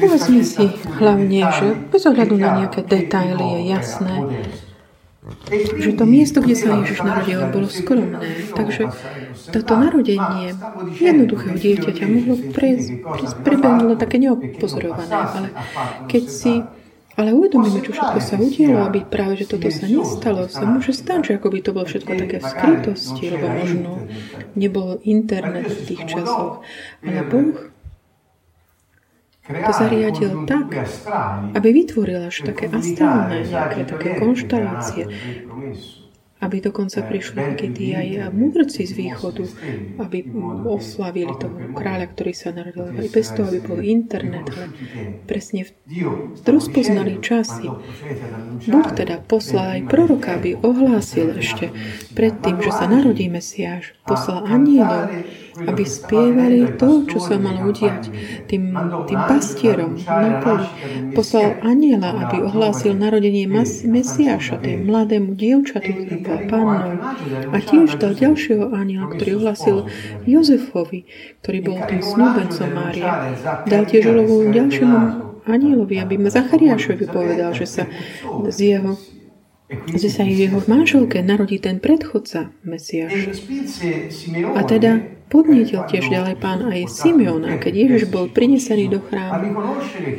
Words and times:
Povedzme 0.00 0.42
si 0.42 0.64
hlavne, 0.98 1.40
že 1.54 1.66
bez 1.86 2.02
ohľadu 2.02 2.34
na 2.34 2.50
nejaké 2.62 2.82
detaily 2.82 3.46
je 3.46 3.60
jasné, 3.70 4.14
že 5.78 5.94
to 5.94 6.04
miesto, 6.08 6.42
kde 6.42 6.56
sa 6.58 6.74
Ježiš 6.82 7.06
narodil, 7.06 7.38
bolo 7.52 7.70
skromné. 7.70 8.50
Takže 8.56 8.90
toto 9.54 9.78
narodenie 9.78 10.58
jednoduchého 10.98 11.54
dieťaťa 11.54 12.04
mohlo 12.10 12.34
prebehnúť 13.46 13.96
také 14.00 14.16
neopozorované. 14.18 15.14
Ale 15.14 15.48
keď 16.10 16.24
si 16.26 16.66
ale 17.18 17.34
uvedomíme, 17.34 17.82
čo 17.82 17.90
všetko 17.90 18.18
sa 18.22 18.34
udialo, 18.38 18.86
aby 18.86 19.02
práve, 19.02 19.42
že 19.42 19.50
toto 19.50 19.66
sa 19.66 19.86
nestalo, 19.90 20.46
sa 20.46 20.62
môže 20.62 20.94
stať, 20.94 21.20
že 21.26 21.32
ako 21.42 21.48
by 21.50 21.58
to 21.60 21.70
bolo 21.74 21.86
všetko 21.86 22.12
také 22.14 22.36
v 22.38 22.46
skrytosti, 22.46 23.24
lebo 23.34 23.46
možno 23.50 23.90
nebol 24.54 25.02
internet 25.02 25.66
v 25.66 25.82
tých 25.90 26.02
časoch. 26.06 26.62
Ale 27.02 27.20
Boh 27.26 27.56
to 29.50 29.72
zariadil 29.74 30.46
tak, 30.46 30.70
aby 31.58 31.68
vytvoril 31.74 32.30
až 32.30 32.46
také 32.46 32.70
astrálne, 32.70 33.42
nejaké 33.42 33.82
také 33.82 34.10
konštalácie, 34.22 35.10
aby 36.40 36.56
dokonca 36.64 37.04
prišli 37.04 37.60
takí 37.60 37.92
aj 37.92 38.32
mudrci 38.32 38.88
z 38.88 38.92
východu, 38.96 39.44
aby 40.00 40.24
oslavili 40.64 41.32
toho 41.36 41.76
kráľa, 41.76 42.08
ktorý 42.16 42.32
sa 42.32 42.50
narodil. 42.56 42.88
Aj 42.88 43.08
bez 43.12 43.28
toho, 43.36 43.46
aby 43.52 43.60
bol 43.60 43.80
internet, 43.84 44.48
ale 44.48 44.72
presne 45.28 45.68
rozpoznali 46.44 47.20
časy. 47.20 47.68
Boh 48.66 48.88
teda 48.96 49.20
poslal 49.20 49.80
aj 49.80 49.82
proroka, 49.92 50.40
aby 50.40 50.56
ohlásil 50.56 51.36
ešte 51.36 51.70
predtým, 52.16 52.58
že 52.64 52.72
sa 52.72 52.88
narodí 52.88 53.28
Mesiáš. 53.28 53.92
Poslal 54.08 54.48
anielov, 54.48 55.12
aby 55.58 55.82
spievali 55.82 56.78
to, 56.78 57.04
čo 57.10 57.18
sa 57.18 57.36
malo 57.36 57.70
udiať 57.70 58.10
tým, 58.46 58.70
tým 59.06 59.20
pastierom 59.26 59.98
na 59.98 60.38
poli. 60.38 60.66
Poslal 61.12 61.58
aniela, 61.64 62.28
aby 62.28 62.44
ohlásil 62.44 62.94
narodenie 62.94 63.50
Mesiáša, 63.84 64.62
tej 64.62 64.82
mladému 64.84 65.34
dievčatu, 65.34 65.90
ktorý 65.90 66.16
bola 66.22 66.40
pannou. 66.46 66.92
A 67.50 67.56
tiež 67.58 67.98
dal 67.98 68.14
ďalšieho 68.14 68.70
aniela, 68.70 69.10
ktorý 69.10 69.30
ohlásil 69.42 69.76
Jozefovi, 70.24 71.08
ktorý 71.42 71.58
bol 71.66 71.78
tým 71.86 72.02
snúbencom 72.02 72.68
Mária. 72.70 73.34
Dal 73.66 73.84
tiež 73.88 74.06
úlohu 74.10 74.50
ďalšiemu 74.54 74.98
anielovi, 75.48 75.96
aby 75.98 76.14
ma 76.20 76.30
Zachariášovi 76.30 77.04
povedal, 77.10 77.50
že 77.56 77.66
sa 77.66 77.84
z 78.48 78.78
jeho 78.78 78.94
že 79.70 80.10
sa 80.10 80.26
jeho 80.26 80.58
manželke 80.66 81.22
narodí 81.22 81.62
ten 81.62 81.78
predchodca 81.78 82.50
Mesiáša. 82.66 83.38
A 84.58 84.66
teda 84.66 85.06
podnietil 85.30 85.86
tiež 85.86 86.10
ďalej 86.10 86.34
pán 86.42 86.66
aj 86.66 86.90
Simeona, 86.90 87.56
keď 87.62 87.72
Ježiš 87.86 88.02
bol 88.10 88.26
prinesený 88.26 88.90
do 88.90 88.98
chrámu, 88.98 89.54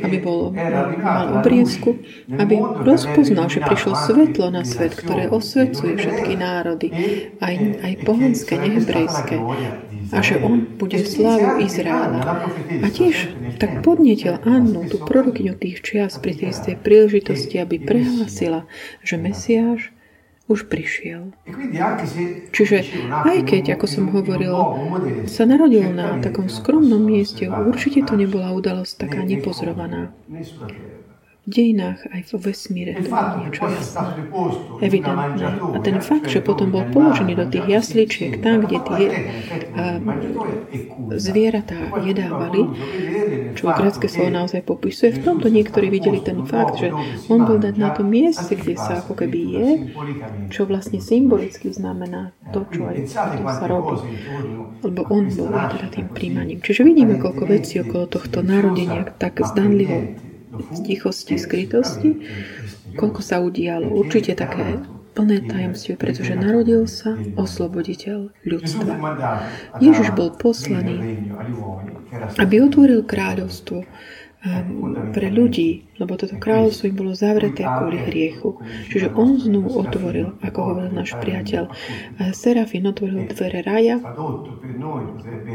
aby 0.00 0.16
bol, 0.18 0.48
mal 0.96 1.38
obriezku, 1.38 2.00
aby 2.32 2.56
rozpoznal, 2.80 3.52
že 3.52 3.60
prišlo 3.60 3.92
svetlo 3.92 4.48
na 4.48 4.64
svet, 4.64 4.96
ktoré 4.96 5.28
osvecuje 5.28 6.00
všetky 6.00 6.32
národy, 6.40 6.88
aj, 7.44 7.54
aj 7.84 7.92
pohanské, 8.08 8.56
nehebrejské, 8.56 9.36
a 10.16 10.18
že 10.24 10.40
on 10.40 10.64
bude 10.80 10.96
slávu 11.04 11.60
Izraela. 11.60 12.48
A 12.80 12.86
tiež 12.88 13.36
tak 13.60 13.84
podnietil 13.84 14.40
Annu, 14.48 14.88
tú 14.88 14.96
prorokyňu 14.96 15.60
tých 15.60 15.84
čias 15.84 16.16
pri 16.16 16.32
tej 16.32 16.56
istej 16.56 16.80
príležitosti, 16.80 17.60
aby 17.60 17.76
prehlásila, 17.76 18.64
že 19.04 19.20
Mesiáš 19.20 19.92
už 20.50 20.66
prišiel. 20.66 21.30
Čiže 22.50 22.76
aj 23.10 23.38
keď, 23.46 23.78
ako 23.78 23.86
som 23.86 24.04
hovoril, 24.10 24.54
sa 25.30 25.46
narodil 25.46 25.86
na 25.94 26.18
takom 26.18 26.50
skromnom 26.50 27.02
mieste, 27.02 27.46
určite 27.46 28.02
to 28.02 28.18
nebola 28.18 28.50
udalosť 28.50 29.06
taká 29.06 29.22
nepozorovaná 29.22 30.10
v 31.42 31.50
dejinách 31.50 32.06
aj 32.06 32.22
vo 32.30 32.38
vesmíre 32.38 33.02
to 33.02 33.10
je 33.10 33.34
niečo 33.42 33.62
jasné, 33.66 34.30
evidentné. 34.78 35.48
A 35.74 35.78
ten 35.82 35.98
fakt, 35.98 36.30
že 36.30 36.38
potom 36.38 36.70
bol 36.70 36.86
položený 36.94 37.34
do 37.34 37.50
tých 37.50 37.66
jasličiek, 37.66 38.38
tam, 38.38 38.62
kde 38.62 38.78
tie 38.78 39.06
zvieratá 41.18 41.98
jedávali, 41.98 42.62
čo 43.58 43.74
grecké 43.74 44.06
slovo 44.06 44.30
naozaj 44.30 44.62
popisuje, 44.62 45.18
v 45.18 45.26
tomto 45.26 45.50
niektorí 45.50 45.90
videli 45.90 46.22
ten 46.22 46.46
fakt, 46.46 46.78
že 46.78 46.94
on 47.26 47.42
bol 47.42 47.58
dať 47.58 47.74
na 47.74 47.90
tom 47.90 48.06
mieste, 48.06 48.54
kde 48.54 48.78
sa 48.78 49.02
ako 49.02 49.18
keby 49.18 49.38
je, 49.42 49.68
čo 50.54 50.62
vlastne 50.62 51.02
symbolicky 51.02 51.74
znamená 51.74 52.30
to, 52.54 52.62
čo 52.70 52.86
aj 52.86 53.02
to 53.02 53.50
sa 53.50 53.66
robí. 53.66 53.98
Lebo 54.86 55.10
on 55.10 55.26
bol 55.26 55.50
teda 55.50 55.90
tým 55.90 56.06
príjmaním. 56.06 56.62
Čiže 56.62 56.86
vidíme, 56.86 57.18
koľko 57.18 57.50
vecí 57.50 57.82
okolo 57.82 58.06
tohto 58.06 58.46
narodenia 58.46 59.10
tak 59.18 59.42
zdanlivo 59.42 60.30
z 60.52 60.78
tichosti, 60.84 61.40
skrytosti, 61.40 62.10
koľko 63.00 63.20
sa 63.24 63.40
udialo. 63.40 63.88
Určite 63.88 64.36
také 64.36 64.80
plné 65.12 65.44
tajomstie, 65.44 65.94
pretože 65.96 66.32
narodil 66.32 66.88
sa 66.88 67.16
osloboditeľ 67.36 68.32
ľudstva. 68.48 68.92
Ježiš 69.80 70.08
bol 70.16 70.32
poslaný, 70.36 71.20
aby 72.40 72.54
otvoril 72.64 73.04
kráľovstvo 73.04 73.84
pre 75.14 75.30
ľudí, 75.30 75.86
lebo 76.02 76.18
toto 76.18 76.34
kráľovstvo 76.34 76.90
im 76.90 76.96
bolo 76.98 77.14
zavreté 77.14 77.62
kvôli 77.62 78.02
hriechu. 78.02 78.58
Čiže 78.90 79.14
on 79.14 79.38
znovu 79.38 79.70
otvoril, 79.78 80.34
ako 80.42 80.58
hovoril 80.58 80.90
náš 80.90 81.14
priateľ. 81.22 81.70
Serafín 82.34 82.90
otvoril 82.90 83.30
dvere 83.30 83.62
raja 83.62 84.02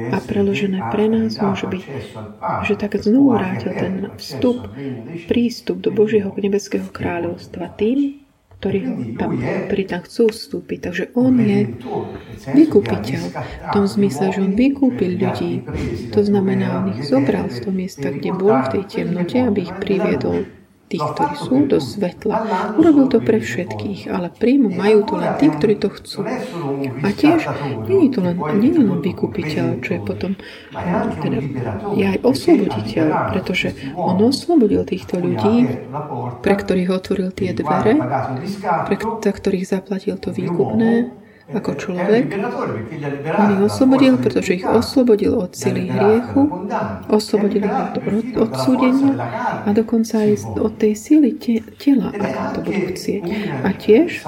a 0.08 0.18
preložené 0.24 0.88
pre 0.88 1.12
nás 1.12 1.36
môže 1.36 1.68
byť, 1.68 1.84
že 2.64 2.74
tak 2.80 2.96
znovu 2.96 3.36
vrátil 3.36 3.76
ten 3.76 4.08
vstup, 4.16 4.72
prístup 5.28 5.84
do 5.84 5.92
Božieho 5.92 6.32
nebeského 6.32 6.88
kráľovstva 6.88 7.76
tým, 7.76 8.27
ktorí 8.58 9.14
tam, 9.22 9.38
ktorí 9.38 9.84
tam 9.86 10.02
chcú 10.02 10.34
vstúpiť. 10.34 10.80
Takže 10.82 11.04
on 11.14 11.34
je 11.38 11.60
vykúpiteľ 12.58 13.22
v 13.38 13.68
tom 13.70 13.86
zmysle, 13.86 14.34
že 14.34 14.42
on 14.42 14.58
vykúpil 14.58 15.22
ľudí. 15.22 15.62
To 16.10 16.26
znamená, 16.26 16.82
on 16.82 16.98
ich 16.98 17.06
zobral 17.06 17.54
z 17.54 17.62
toho 17.62 17.74
miesta, 17.78 18.10
kde 18.10 18.34
bol 18.34 18.58
v 18.66 18.72
tej 18.74 18.84
temnote, 18.90 19.38
aby 19.46 19.70
ich 19.70 19.74
priviedol 19.78 20.50
tých, 20.88 21.04
ktorí 21.04 21.36
sú 21.36 21.56
do 21.68 21.84
svetla. 21.84 22.36
Urobil 22.80 23.12
to 23.12 23.20
pre 23.20 23.44
všetkých, 23.44 24.08
ale 24.08 24.32
príjmu 24.32 24.72
majú 24.72 25.04
to 25.04 25.14
len 25.20 25.36
tí, 25.36 25.52
ktorí 25.52 25.76
to 25.76 25.92
chcú. 25.92 26.24
A 27.04 27.08
tiež 27.12 27.44
nie 27.92 28.08
je 28.08 28.10
to 28.16 28.20
len, 28.24 28.40
nie 28.60 28.72
je 28.72 28.82
len 28.82 29.00
vykupiteľ, 29.04 29.66
čo 29.84 29.90
je 30.00 30.02
potom 30.02 30.32
teda, 31.20 31.40
je 31.92 32.06
aj 32.08 32.18
osloboditeľ, 32.24 33.06
pretože 33.36 33.76
on 34.00 34.16
oslobodil 34.24 34.88
týchto 34.88 35.20
ľudí, 35.20 35.84
pre 36.40 36.56
ktorých 36.56 36.90
otvoril 36.90 37.30
tie 37.36 37.52
dvere, 37.52 38.00
pre 38.88 39.32
ktorých 39.36 39.68
zaplatil 39.68 40.16
to 40.16 40.32
výkupné, 40.32 41.12
ako 41.48 41.72
človek. 41.80 42.28
On 43.40 43.48
ich 43.56 43.64
oslobodil, 43.64 44.20
pretože 44.20 44.60
ich 44.60 44.66
oslobodil 44.68 45.40
od 45.40 45.56
sily 45.56 45.88
hriechu, 45.88 46.68
oslobodil 47.08 47.64
ich 47.64 47.78
od 47.80 47.96
odsúdenia 48.36 49.16
a 49.64 49.70
dokonca 49.72 50.28
aj 50.28 50.60
od 50.60 50.74
tej 50.76 50.94
sily 51.00 51.40
te, 51.40 51.64
tela, 51.80 52.12
ako 52.12 52.44
to 52.52 52.60
budú 52.68 52.84
chcieť. 52.92 53.24
A 53.64 53.70
tiež 53.72 54.28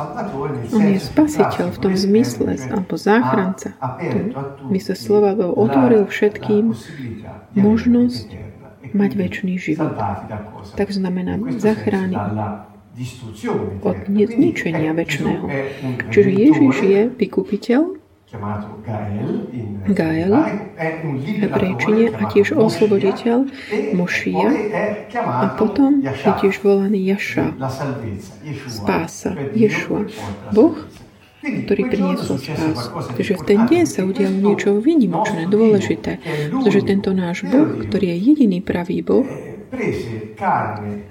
on 0.72 0.84
je 0.88 1.00
spasiteľ 1.00 1.76
v 1.76 1.80
tom 1.84 1.94
zmysle, 2.00 2.56
alebo 2.72 2.96
záchranca. 2.96 3.76
V 4.64 4.70
mysle 4.72 4.96
slova 4.96 5.36
otvoril 5.36 6.08
všetkým 6.08 6.72
možnosť 7.60 8.28
mať 8.96 9.12
väčší 9.20 9.56
život. 9.60 9.94
Tak 10.80 10.88
znamená, 10.90 11.36
zachránil 11.60 12.69
od 13.82 13.98
zničenia 14.08 14.92
väčšného. 14.92 15.46
Čiže 16.12 16.30
Ježiš 16.30 16.76
je 16.84 17.02
vykupiteľ, 17.16 17.82
Gael, 19.90 20.34
hebrejčine 21.42 22.14
a 22.14 22.30
tiež 22.30 22.54
osloboditeľ 22.54 23.50
Mošia 23.98 24.54
a 25.18 25.58
potom 25.58 26.06
je 26.06 26.32
tiež 26.38 26.62
volaný 26.62 27.10
Jaša, 27.10 27.58
spása, 28.70 29.34
Ješua, 29.58 30.06
Boh, 30.54 30.78
ktorý 31.42 31.90
priniesol 31.90 32.38
spásu. 32.38 33.18
Takže 33.18 33.34
v 33.34 33.44
ten 33.50 33.60
deň 33.66 33.84
sa 33.90 34.06
udialo 34.06 34.38
niečo 34.38 34.78
výnimočné, 34.78 35.50
dôležité, 35.50 36.22
pretože 36.54 36.86
tento 36.86 37.10
náš 37.18 37.50
Boh, 37.50 37.82
ktorý 37.82 38.14
je 38.14 38.18
jediný 38.30 38.62
pravý 38.62 39.02
Boh, 39.02 39.26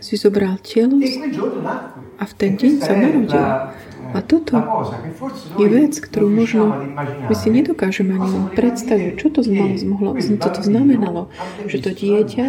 si 0.01 0.15
zobral 0.19 0.59
telo 0.63 0.99
a 2.19 2.25
v 2.27 2.33
ten 2.35 2.53
deň 2.59 2.73
sa 2.83 2.93
narodil. 2.99 3.47
A 4.09 4.25
toto 4.25 4.57
je 5.61 5.67
vec, 5.69 5.93
ktorú 6.01 6.33
možno 6.33 6.73
my 7.29 7.35
si 7.37 7.49
nedokážeme 7.53 8.17
ani 8.17 8.29
len 8.33 8.47
predstaviť, 8.57 9.21
čo 9.21 9.29
to, 9.29 9.45
mohlo, 9.85 10.17
čo 10.17 10.49
to 10.49 10.61
znamenalo, 10.65 11.29
že 11.69 11.85
to 11.85 11.93
dieťa 11.93 12.47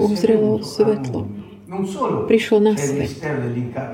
uzrelo 0.00 0.64
svetlo. 0.64 1.45
Prišlo 2.30 2.58
na 2.62 2.74
svet. 2.78 3.18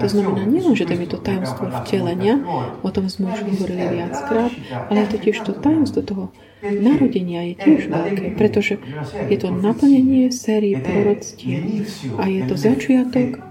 To 0.00 0.06
znamená 0.08 0.44
nielen, 0.44 0.76
že 0.76 0.84
tam 0.84 1.00
je 1.00 1.08
to 1.08 1.18
tajomstvo 1.18 1.64
vtelenia, 1.82 2.36
o 2.84 2.90
tom 2.92 3.08
sme 3.08 3.32
už 3.32 3.48
hovorili 3.48 4.02
viackrát, 4.02 4.52
ale 4.92 5.08
to 5.08 5.16
tiež 5.16 5.40
to 5.40 5.56
tajomstvo 5.56 6.00
toho 6.04 6.24
narodenia 6.62 7.42
je 7.52 7.54
tiež 7.58 7.80
veľké, 7.90 8.26
pretože 8.38 8.78
je 9.26 9.36
to 9.40 9.50
naplnenie 9.50 10.30
série 10.30 10.78
proroctiev 10.78 11.82
a 12.22 12.24
je 12.30 12.40
to 12.46 12.54
začiatok 12.54 13.42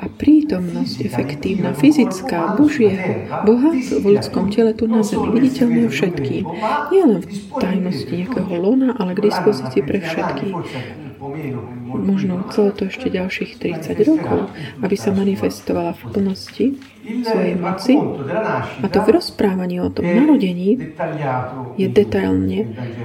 a 0.00 0.06
prítomnosť 0.12 0.96
efektívna, 1.08 1.72
fyzická, 1.72 2.56
Božieho, 2.56 3.28
Boha 3.44 3.72
v 3.72 4.06
ľudskom 4.16 4.52
tele 4.52 4.76
tu 4.76 4.88
na 4.88 5.00
zemi, 5.00 5.32
viditeľné 5.32 5.88
všetkým. 5.88 6.44
Nie 6.92 7.04
len 7.04 7.20
v 7.24 7.28
tajnosti 7.56 8.12
nejakého 8.12 8.52
lona, 8.60 8.92
ale 8.96 9.16
k 9.16 9.28
dispozícii 9.28 9.80
pre 9.84 10.04
všetkých 10.04 10.56
možno 11.86 12.44
celé 12.52 12.70
to 12.76 12.82
ešte 12.88 13.08
ďalších 13.08 13.58
30 13.58 14.08
rokov, 14.08 14.52
aby 14.84 14.96
sa 14.96 15.10
manifestovala 15.12 15.96
v 15.96 16.02
plnosti 16.12 16.66
svojej 17.22 17.54
moci. 17.56 17.94
A 18.82 18.86
to 18.90 18.98
v 19.02 19.08
rozprávaní 19.14 19.80
o 19.80 19.88
tom 19.88 20.04
narodení 20.04 20.94
je 21.78 21.86
detailne 21.88 22.58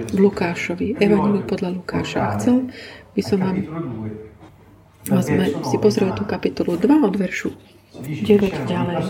v 0.09 0.17
Lukášovi, 0.17 0.99
Evangeliu 0.99 1.43
podľa 1.45 1.69
Lukáša. 1.77 2.35
Chcel 2.39 2.69
by 3.13 3.21
som 3.21 3.37
vám 3.39 3.57
sme 5.01 5.45
si 5.65 5.77
pozreli 5.81 6.13
tú 6.13 6.29
kapitolu 6.29 6.77
2 6.77 6.85
od 7.01 7.15
veršu 7.17 7.49
9 7.91 8.71
ďalej, 8.71 9.03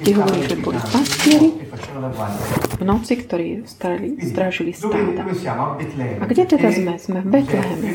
kde 0.00 0.12
hovorí, 0.16 0.40
že 0.48 0.56
boli 0.56 0.80
pastieri 0.80 1.50
v 2.80 2.82
noci, 2.86 3.20
ktorí 3.20 3.68
strážili 4.24 4.72
stáda. 4.72 5.28
A 6.18 6.24
kde 6.24 6.42
teda 6.48 6.72
sme? 6.72 6.96
Sme 6.96 7.20
v 7.20 7.28
Betleheme 7.28 7.90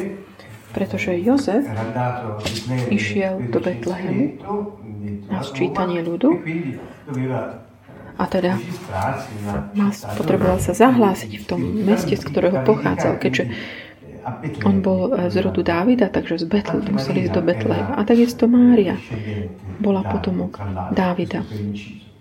pretože 0.80 1.12
Jozef 1.20 1.68
išiel 2.88 3.52
do 3.52 3.60
Betlehemu 3.60 4.40
na 5.28 5.44
sčítanie 5.44 6.00
ľudu 6.00 6.40
a 8.16 8.24
teda 8.24 8.56
potreboval 10.16 10.64
sa 10.64 10.72
zahlásiť 10.72 11.31
v 11.36 11.46
tom 11.48 11.60
meste, 11.84 12.16
z 12.16 12.24
ktorého 12.24 12.64
pochádzal, 12.64 13.20
keďže 13.20 13.52
on 14.64 14.80
bol 14.80 15.12
z 15.28 15.36
rodu 15.44 15.64
Dávida, 15.64 16.08
takže 16.08 16.40
z 16.40 16.46
Betl, 16.48 16.80
museli 16.88 17.28
ísť 17.28 17.34
do 17.36 17.44
Betlehema. 17.44 18.00
A 18.00 18.08
takisto 18.08 18.48
Mária 18.48 18.96
bola 19.84 20.04
potomok 20.08 20.60
Dávida 20.96 21.44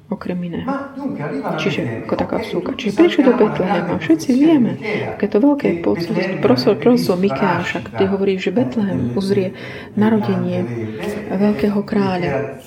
okrem 0.09 0.41
iného. 0.41 0.69
Čiže 1.61 2.09
ako 2.09 2.15
taká 2.17 2.37
vsúka. 2.41 2.73
Čiže 2.77 2.97
prišli 2.97 3.23
do 3.29 3.33
Betlehema. 3.37 4.01
Všetci 4.01 4.29
vieme, 4.33 4.81
aké 5.15 5.29
to 5.29 5.39
veľké 5.41 5.85
posolstvo. 5.85 6.41
Prosol, 6.41 6.75
prosol 6.81 7.17
Mikáša, 7.21 7.85
kde 7.85 8.05
hovorí, 8.09 8.41
že 8.41 8.49
Betlehem 8.49 9.13
uzrie 9.13 9.53
narodenie 9.95 10.65
veľkého 11.29 11.81
kráľa. 11.85 12.61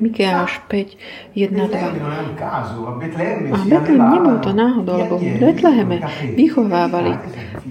Mikeáš 0.00 0.60
5, 0.68 0.96
1, 1.34 1.56
2. 1.56 2.44
A 3.54 3.58
Betlehem 3.64 4.04
nebol 4.12 4.36
to 4.44 4.52
náhodou, 4.52 4.96
lebo 5.00 5.16
v 5.16 5.40
Betleheme 5.40 5.96
vychovávali 6.36 7.16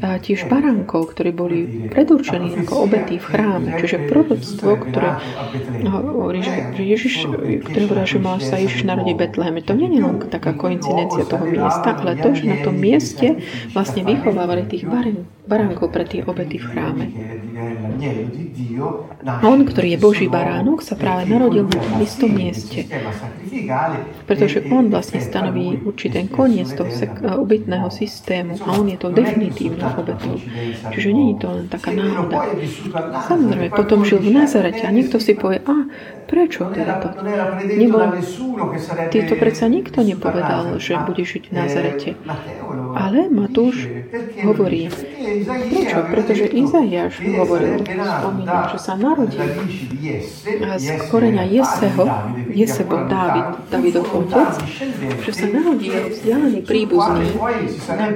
tiež 0.02 0.50
baránkov, 0.50 1.14
ktorí 1.14 1.30
boli 1.30 1.60
predurčení 1.94 2.58
ako 2.66 2.90
obetí 2.90 3.22
v 3.22 3.26
chráme. 3.30 3.70
Čiže 3.78 4.10
proroctvo, 4.10 4.70
ktoré 4.90 5.22
hovorí, 5.86 6.42
že 6.42 6.74
Ježiš, 6.82 7.30
ktoré 7.62 7.84
hovorí, 7.86 8.10
že 8.10 8.18
mal 8.18 8.42
sa 8.42 8.58
Ježiš 8.58 8.90
narodiť 8.90 9.14
v 9.14 9.22
Betleheme. 9.30 9.60
To 9.70 9.74
nie 9.78 9.94
je 9.94 10.02
len 10.02 10.18
taká 10.28 10.58
koincidencia 10.58 11.30
toho 11.30 11.46
miesta, 11.46 11.94
ale 11.94 12.18
to, 12.18 12.34
že 12.34 12.50
na 12.50 12.58
tom 12.66 12.74
mieste 12.74 13.38
vlastne 13.76 14.02
vychovávali 14.02 14.66
tých 14.66 14.90
baránkov 14.90 15.30
pre 15.44 16.04
tie 16.08 16.24
obety 16.24 16.58
v 16.58 16.66
chráme. 16.72 17.06
A 19.24 19.44
on, 19.46 19.64
ktorý 19.68 19.96
je 19.96 20.00
Boží 20.00 20.28
baránok, 20.32 20.82
sa 20.82 20.96
práve 20.96 21.28
narodil 21.30 21.68
na 21.68 21.80
tom 21.80 22.00
istom 22.02 22.32
mieste. 22.32 22.88
Pretože 24.26 24.66
on 24.72 24.90
vlastne 24.90 25.20
stanoví 25.20 25.80
určitý 25.84 26.26
koniec 26.32 26.72
toho 26.74 26.90
obytného 27.44 27.88
systému 27.92 28.58
a 28.64 28.80
on 28.80 28.88
je 28.88 28.98
to 28.98 29.12
definitívnou 29.12 29.94
obetou. 30.00 30.40
Čiže 30.92 31.10
nie 31.12 31.36
je 31.36 31.38
to 31.40 31.48
len 31.52 31.66
taká 31.70 31.92
náhoda. 31.92 32.50
Samozrejme, 33.30 33.70
potom 33.76 34.08
žil 34.08 34.20
v 34.24 34.32
Nazarete 34.34 34.88
a 34.88 34.92
niekto 34.92 35.20
si 35.22 35.36
povie, 35.38 35.62
a 35.64 35.88
prečo 36.26 36.66
teda 36.72 37.04
to? 37.04 37.08
Nebol, 37.78 38.20
ty 39.14 39.28
to 39.28 39.36
predsa 39.38 39.70
nikto 39.70 40.02
nepovedal, 40.02 40.82
že 40.82 40.98
bude 41.04 41.24
žiť 41.24 41.52
v 41.52 41.54
Nazarete. 41.54 42.10
Ale 42.98 43.30
Matúš 43.30 43.86
hovorí, 44.42 44.90
prečo? 45.42 45.98
Pretože 46.06 46.46
Izaiáš 46.52 47.14
hovoril, 47.24 47.82
spomínal, 47.84 48.62
že 48.70 48.78
sa 48.78 48.94
narodí 48.94 49.38
z 50.78 50.88
koreňa 51.10 51.44
Jeseho, 51.50 52.04
Jese 52.54 52.84
bol 52.86 53.10
Dávid, 53.10 53.66
Davidov 53.74 54.06
otec, 54.14 54.52
že 55.26 55.32
sa 55.34 55.46
narodí 55.50 55.90
vzdialený 55.90 56.60
príbuzný, 56.64 57.34
na 57.90 58.08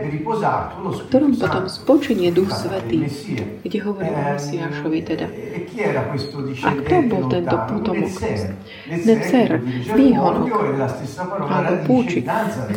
ktorom 1.09 1.31
potom 1.35 1.65
spočinie 1.65 2.29
Duch 2.29 2.53
Svetý, 2.53 3.09
kde 3.65 3.77
hovorí 3.83 4.09
o 4.11 4.21
Mesiášovi 4.35 4.99
teda. 5.01 5.27
A 6.63 6.69
kto 6.77 6.95
bol 7.09 7.23
tento 7.29 7.55
potomok? 7.55 8.13
Necer, 8.87 9.49
výhonok, 9.93 10.47
alebo 11.27 11.73
púčik. 11.87 12.25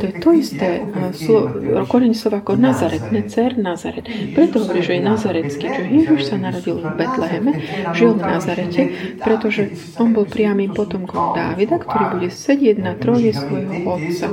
To 0.00 0.04
je 0.04 0.14
to 0.18 0.30
isté 0.34 0.68
slo, 1.14 1.50
koreň 1.86 2.12
slova 2.14 2.40
ako 2.40 2.56
Nazaret, 2.56 3.04
Necer, 3.12 3.58
Nazaret. 3.58 4.06
Preto 4.34 4.62
hovorí, 4.62 4.80
že 4.82 4.96
je 4.98 5.02
nazarecký, 5.02 5.66
že 5.66 5.84
Ježiš 5.86 6.20
sa 6.30 6.36
narodil 6.38 6.78
v 6.78 6.86
Betleheme, 6.94 7.52
žil 7.94 8.16
v 8.16 8.22
Nazarete, 8.22 8.82
pretože 9.20 9.70
on 9.98 10.14
bol 10.14 10.26
priamým 10.26 10.72
potomkom 10.74 11.34
Dávida, 11.34 11.78
ktorý 11.82 12.04
bude 12.20 12.30
sedieť 12.30 12.76
na 12.78 12.92
tróne 12.96 13.30
svojho 13.34 13.74
otca 13.86 14.28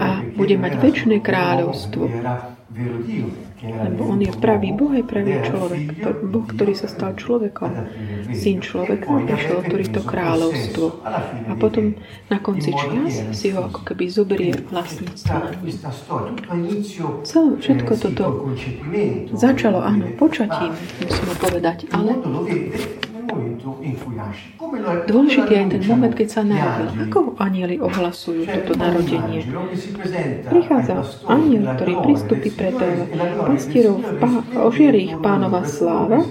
a 0.00 0.08
bude 0.36 0.56
mať 0.56 0.72
väčšie 0.80 1.18
kráľovstvo. 1.20 2.02
Lebo 3.60 4.08
on 4.08 4.20
je 4.24 4.32
pravý 4.40 4.72
Boh 4.72 4.88
aj 4.88 5.04
pravý 5.04 5.36
človek. 5.44 6.00
Boh, 6.24 6.44
ktorý 6.48 6.72
sa 6.72 6.88
stal 6.88 7.12
človekom. 7.12 7.68
Syn 8.32 8.64
človeka 8.64 9.20
prišiel 9.28 9.60
otvoriť 9.60 9.88
to 9.92 10.00
kráľovstvo. 10.00 10.84
A 11.48 11.52
potom 11.60 11.92
na 12.32 12.40
konci 12.40 12.72
čias 12.72 13.20
si 13.36 13.52
ho 13.52 13.68
ako 13.68 13.84
keby 13.84 14.04
zoberie 14.08 14.52
vlastníctvo. 14.72 15.36
Celé 17.28 17.50
všetko 17.60 17.92
toto 18.00 18.24
začalo, 19.36 19.84
áno, 19.84 20.08
počatím, 20.16 20.72
musíme 21.04 21.34
povedať, 21.36 21.84
ale 21.92 22.16
Dôležitý 25.06 25.52
je 25.52 25.66
ten 25.78 25.84
moment, 25.86 26.14
keď 26.14 26.28
sa 26.28 26.42
narodil. 26.42 26.88
Ako 27.08 27.36
anieli 27.38 27.76
ohlasujú 27.78 28.46
toto 28.46 28.72
narodenie? 28.76 29.46
Prichádza 30.48 31.04
aniel, 31.28 31.64
ktorý 31.76 31.92
pristupí 32.04 32.48
pred 32.50 32.74
pastierov, 33.46 34.02
pá, 34.18 34.42
ožiari 34.64 35.10
ich 35.10 35.16
pánova 35.20 35.64
sláva 35.66 36.24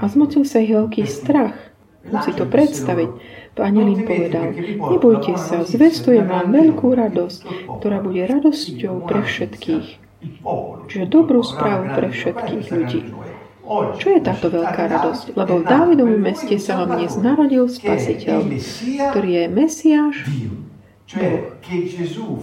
a 0.00 0.04
zmocil 0.08 0.44
sa 0.46 0.60
ich 0.60 0.72
veľký 0.72 1.02
strach. 1.08 1.56
Musí 2.04 2.36
to 2.36 2.44
predstaviť. 2.44 3.10
Aniel 3.54 3.94
im 3.94 4.02
povedal, 4.02 4.50
nebojte 4.92 5.38
sa, 5.38 5.62
zvestujem 5.62 6.26
vám 6.26 6.50
veľkú 6.50 6.90
radosť, 6.90 7.70
ktorá 7.78 8.02
bude 8.02 8.26
radosťou 8.26 9.06
pre 9.06 9.22
všetkých. 9.22 9.86
Čiže 10.90 11.04
dobrú 11.06 11.44
správu 11.44 11.94
pre 11.94 12.08
všetkých 12.10 12.66
ľudí. 12.72 13.00
Čo 13.96 14.08
je 14.12 14.20
táto 14.20 14.52
veľká 14.52 14.82
radosť? 14.92 15.32
Lebo 15.32 15.60
v 15.60 15.64
Dávidovom 15.64 16.20
meste 16.20 16.60
sa 16.60 16.84
vám 16.84 17.00
dnes 17.00 17.16
narodil 17.16 17.64
Spasiteľ, 17.64 18.44
ktorý 19.10 19.30
je 19.40 19.44
Mesiáš, 19.48 20.16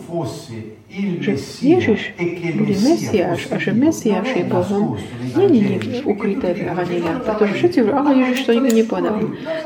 Boh. 0.02 0.30
Že 0.92 1.34
Ježiš 1.66 2.02
bude 2.62 2.76
Mesiáš 2.78 3.40
a 3.50 3.56
že 3.58 3.72
Mesiáš 3.74 4.28
je 4.38 4.44
Bohom, 4.46 5.02
nie 5.50 5.82
je 5.82 6.06
ukryté 6.06 6.54
v 6.54 6.70
Evangelia, 6.70 7.20
pretože 7.26 7.54
všetci 7.58 7.78
hovorí, 7.82 7.96
ale 7.98 8.12
Ježiš 8.22 8.40
to 8.46 8.52
nikdy 8.54 8.72
nepovedal. 8.86 9.16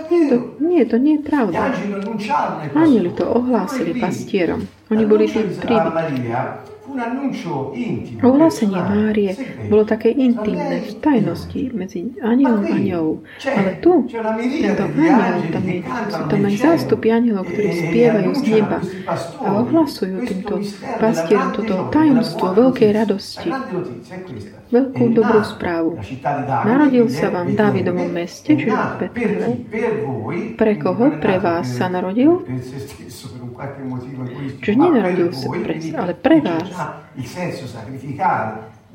Nie, 0.09 0.21
to, 0.31 0.37
nie, 0.63 0.81
to 0.87 0.97
nie 1.01 1.15
je 1.19 1.21
pravda. 1.27 1.75
Anieli 2.71 3.11
to 3.11 3.25
ohlásili 3.27 3.99
pastierom. 3.99 4.63
Oni 4.87 5.03
boli 5.03 5.27
tí 5.27 5.43
prívi. 5.43 5.89
Ohlásenie 8.23 8.79
Márie 8.79 9.31
bolo 9.67 9.83
také 9.83 10.15
intimné, 10.15 10.87
v 10.87 10.91
tajnosti 11.03 11.61
medzi 11.75 12.15
anielom 12.23 12.63
a 12.63 12.77
ňou. 12.79 13.07
Ale 13.43 13.71
tu, 13.83 14.07
tento 14.07 14.83
aniel, 14.95 15.51
tam, 15.51 15.63
je, 15.67 15.79
sú 16.09 16.21
tam 16.31 16.41
aj 16.47 16.55
zástupy 16.55 17.07
anielov, 17.11 17.45
ktorí 17.51 17.69
spievajú 17.91 18.31
z 18.31 18.43
neba 18.47 18.79
a 19.43 19.47
ohlasujú 19.59 20.17
týmto 20.23 20.63
pastierom 20.97 21.51
toto 21.51 21.91
tajomstvo 21.91 22.55
veľkej 22.55 22.89
radosti. 22.95 23.49
Veľkú 24.71 25.03
dobrú 25.11 25.41
správu. 25.43 25.99
Narodil 26.65 27.05
sa 27.11 27.27
vám 27.29 27.51
v 27.51 27.55
Dávidovom 27.59 28.09
meste, 28.09 28.55
čiže 28.55 28.71
v 28.71 28.93
Betleheme. 29.03 29.49
Pre 30.55 30.73
koho? 30.79 31.05
Pre 31.19 31.35
vás 31.43 31.67
sa 31.75 31.91
narodil? 31.91 32.43
Čiže 34.61 34.75
nenarodil 34.75 35.29
sa 35.31 35.47
pre, 35.51 35.75
ale 35.95 36.13
pre 36.15 36.37
vás. 36.43 36.69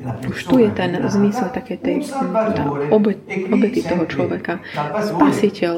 už 0.00 0.40
tu 0.48 0.56
je 0.56 0.70
ten 0.72 0.96
zmysel 0.96 1.52
také 1.52 1.76
tej 1.76 2.08
obety 3.52 3.80
toho 3.84 4.04
človeka. 4.08 4.64
Spasiteľ, 4.96 5.72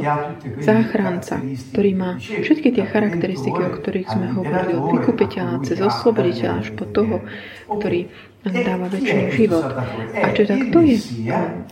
záchranca, 0.62 1.42
ktorý 1.74 1.90
má 1.98 2.10
všetky 2.18 2.70
tie 2.70 2.84
charakteristiky, 2.86 3.58
o 3.58 3.70
ktorých 3.74 4.08
sme 4.10 4.30
hovorili, 4.30 4.78
od 4.78 5.02
vykupiteľa 5.02 5.66
cez 5.66 5.82
osloboditeľa 5.82 6.54
až 6.62 6.68
po 6.78 6.86
toho, 6.86 7.18
ktorý 7.66 8.06
dáva 8.46 8.86
väčší 8.90 9.34
život. 9.34 9.66
A 10.14 10.26
čo 10.34 10.42
tak 10.46 10.70
to 10.70 10.78
je? 10.86 10.98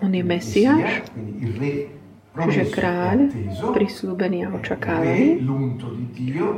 On 0.03 0.11
je 0.11 0.23
Mesiáš, 0.23 1.07
čiže 2.31 2.71
kráľ, 2.71 3.19
prislúbený 3.75 4.47
a 4.47 4.49
očakávaný, 4.55 5.43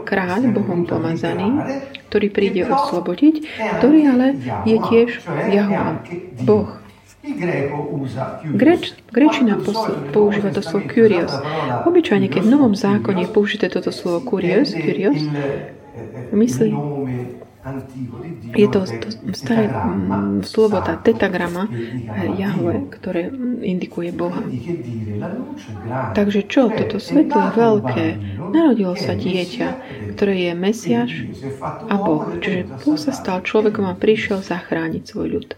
kráľ 0.05 0.41
Bohom 0.53 0.85
pomazaný, 0.85 1.49
ktorý 2.13 2.29
príde 2.29 2.63
oslobodiť, 2.69 3.35
ktorý 3.81 4.01
ale 4.13 4.27
je 4.69 4.77
tiež 4.77 5.11
Jahova, 5.49 6.05
Boh. 6.45 6.71
Greč, 8.43 8.99
grečina 9.15 9.55
používa 10.11 10.51
to 10.51 10.59
slovo 10.59 10.91
curious. 10.91 11.31
Obyčajne, 11.87 12.27
keď 12.27 12.43
v 12.43 12.51
Novom 12.51 12.75
zákone 12.75 13.31
použite 13.31 13.71
toto 13.71 13.95
slovo 13.95 14.27
curious, 14.27 14.75
curious 14.75 15.23
myslí 16.35 16.71
je 18.59 18.67
to, 18.67 18.83
to 18.83 19.09
staré 19.39 19.71
mm, 19.71 20.43
slovo, 20.43 20.83
tá 20.83 20.99
tetagrama 20.99 21.71
Jahve, 22.35 22.91
ktoré 22.91 23.31
indikuje 23.63 24.11
Boha. 24.11 24.43
Takže 26.11 26.43
čo? 26.51 26.75
Toto 26.75 26.99
svetlo 26.99 27.39
je 27.39 27.51
veľké. 27.55 28.07
Narodilo 28.51 28.99
sa 28.99 29.15
dieťa, 29.15 29.69
ktoré 30.19 30.51
je 30.51 30.53
Mesiaš 30.59 31.13
a 31.87 31.95
Boh. 32.03 32.27
Čiže 32.43 32.67
Boh 32.83 32.99
sa 32.99 33.15
stal 33.15 33.47
človekom 33.47 33.87
a 33.87 33.95
prišiel 33.95 34.43
zachrániť 34.43 35.03
svoj 35.07 35.27
ľud. 35.39 35.49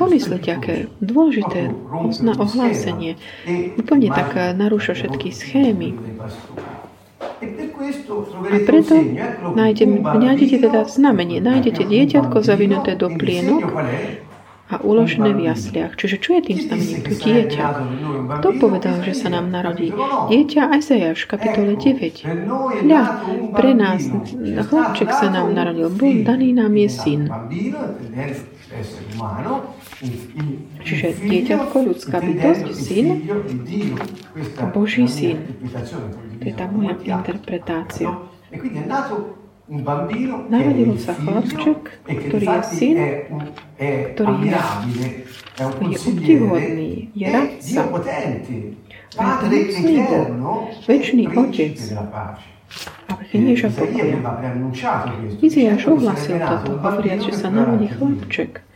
Pomyslite, 0.00 0.48
aké 0.56 0.74
dôležité 1.04 1.68
ohlásenie. 2.24 3.20
Úplne 3.76 4.08
tak 4.08 4.56
narúša 4.56 4.96
všetky 4.96 5.36
schémy. 5.36 5.92
A 8.48 8.56
preto 8.64 8.94
nájdeme, 9.56 10.04
nájdete 10.04 10.56
teda 10.60 10.84
znamenie, 10.84 11.40
nájdete 11.40 11.82
dieťatko 11.84 12.44
zavinuté 12.44 12.94
do 12.94 13.08
plienok 13.12 13.64
a 14.68 14.84
uložené 14.84 15.32
v 15.32 15.48
jasliach. 15.48 15.96
Čiže 15.96 16.16
čo 16.20 16.36
je 16.36 16.52
tým 16.52 16.58
znamením? 16.60 17.00
To 17.00 17.12
dieťa. 17.16 17.66
Kto 18.40 18.48
povedal, 18.60 19.00
že 19.00 19.16
sa 19.16 19.32
nám 19.32 19.48
narodí? 19.48 19.88
Dieťa 20.28 20.76
Ezejaš, 20.76 21.24
kapitole 21.24 21.80
9. 21.80 22.84
Hľa, 22.84 23.02
pre 23.56 23.72
nás 23.72 24.04
chlapček 24.44 25.08
sa 25.08 25.32
nám 25.32 25.56
narodil. 25.56 25.88
Boh 25.88 26.20
daný 26.20 26.52
nám 26.52 26.76
je 26.76 26.88
syn. 26.92 27.20
Čiže 30.84 31.06
dieťatko, 31.16 31.76
ľudská 31.88 32.20
bytosť, 32.20 32.66
syn, 32.76 33.06
Boží 34.76 35.08
syn. 35.08 35.48
To 36.38 36.44
je 36.44 36.54
tá 36.54 36.68
moja 36.68 36.92
interpretácia. 37.00 38.12
Narodil 39.68 40.96
sa 40.96 41.12
chlapček, 41.12 42.00
ktorý 42.08 42.46
je 42.48 42.62
syn, 42.72 42.96
ktorý 44.16 44.34
je, 44.48 44.56
je 45.92 45.96
obdivuhodný, 46.08 47.12
je 47.12 47.26
radca. 47.28 47.80
A 49.18 49.44
je 49.44 49.44
to 49.44 49.46
mocný 49.52 49.96
Boh, 50.08 50.72
väčší 50.88 51.24
Otec 51.36 51.76
a 53.08 53.12
knieža 53.32 53.68
pokoja. 53.72 54.20
Iziáš 55.40 55.82
ohlasil 55.88 56.36
toto, 56.40 56.76
hovoriac, 56.80 57.20
že 57.24 57.32
sa 57.36 57.48
narodí 57.48 57.88
chlapček. 57.92 58.67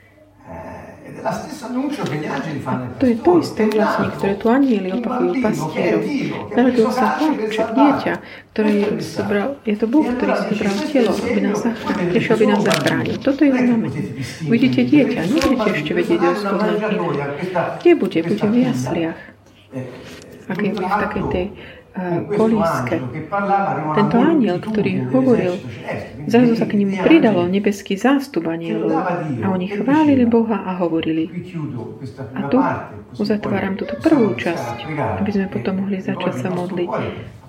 To 2.99 3.05
je 3.07 3.17
to 3.23 3.31
isté 3.38 3.62
vlastne, 3.71 4.07
ktoré 4.19 4.35
tu 4.35 4.47
anieli 4.50 4.88
opakujú 4.91 5.33
pastierov. 5.38 6.02
Narodil 6.50 6.88
sa 6.91 7.07
chlapček, 7.14 7.69
dieťa, 7.79 8.14
ktoré 8.50 8.71
je, 8.75 8.87
zobral, 9.07 9.49
je 9.62 9.76
to 9.79 9.87
Boh, 9.87 10.02
ktorý 10.02 10.33
si 10.35 10.47
zobral 10.50 10.75
telo, 10.91 11.12
aby 11.14 11.41
nás 11.47 11.59
zachránil, 11.62 12.09
prišiel, 12.11 12.35
aby 12.35 12.47
nás 12.50 12.62
zachránil. 12.67 13.17
Toto 13.23 13.41
je 13.47 13.52
znamenie. 13.55 14.02
Vidíte 14.50 14.81
dieťa, 14.83 15.21
nebudete 15.31 15.69
ešte 15.79 15.93
vedieť 15.95 16.21
rozpoznať 16.21 16.79
iné. 16.91 17.07
Kde 17.79 17.93
bude? 17.95 18.19
Bude 18.26 18.47
v 18.50 18.57
jasliach. 18.67 19.21
Ak 20.50 20.59
je 20.59 20.71
v 20.75 20.79
takej 20.83 21.25
tej 21.31 21.47
kolíske. 22.37 22.97
Tento 23.95 24.17
aniel, 24.17 24.57
ktorý 24.59 25.13
hovoril, 25.13 25.61
zrazu 26.25 26.55
sa 26.57 26.65
k 26.65 26.81
ním 26.81 26.97
pridalo 27.05 27.45
nebeský 27.45 28.01
zástup 28.01 28.49
anielov 28.49 28.97
a 29.45 29.47
oni 29.53 29.67
chválili 29.69 30.25
Boha 30.25 30.65
a 30.65 30.81
hovorili. 30.81 31.29
A 32.33 32.49
tu 32.49 32.59
uzatváram 33.21 33.77
túto 33.77 34.01
prvú 34.01 34.33
časť, 34.33 34.89
aby 35.21 35.31
sme 35.31 35.47
potom 35.53 35.85
mohli 35.85 36.01
začať 36.01 36.35
sa 36.41 36.49
modliť. 36.49 36.93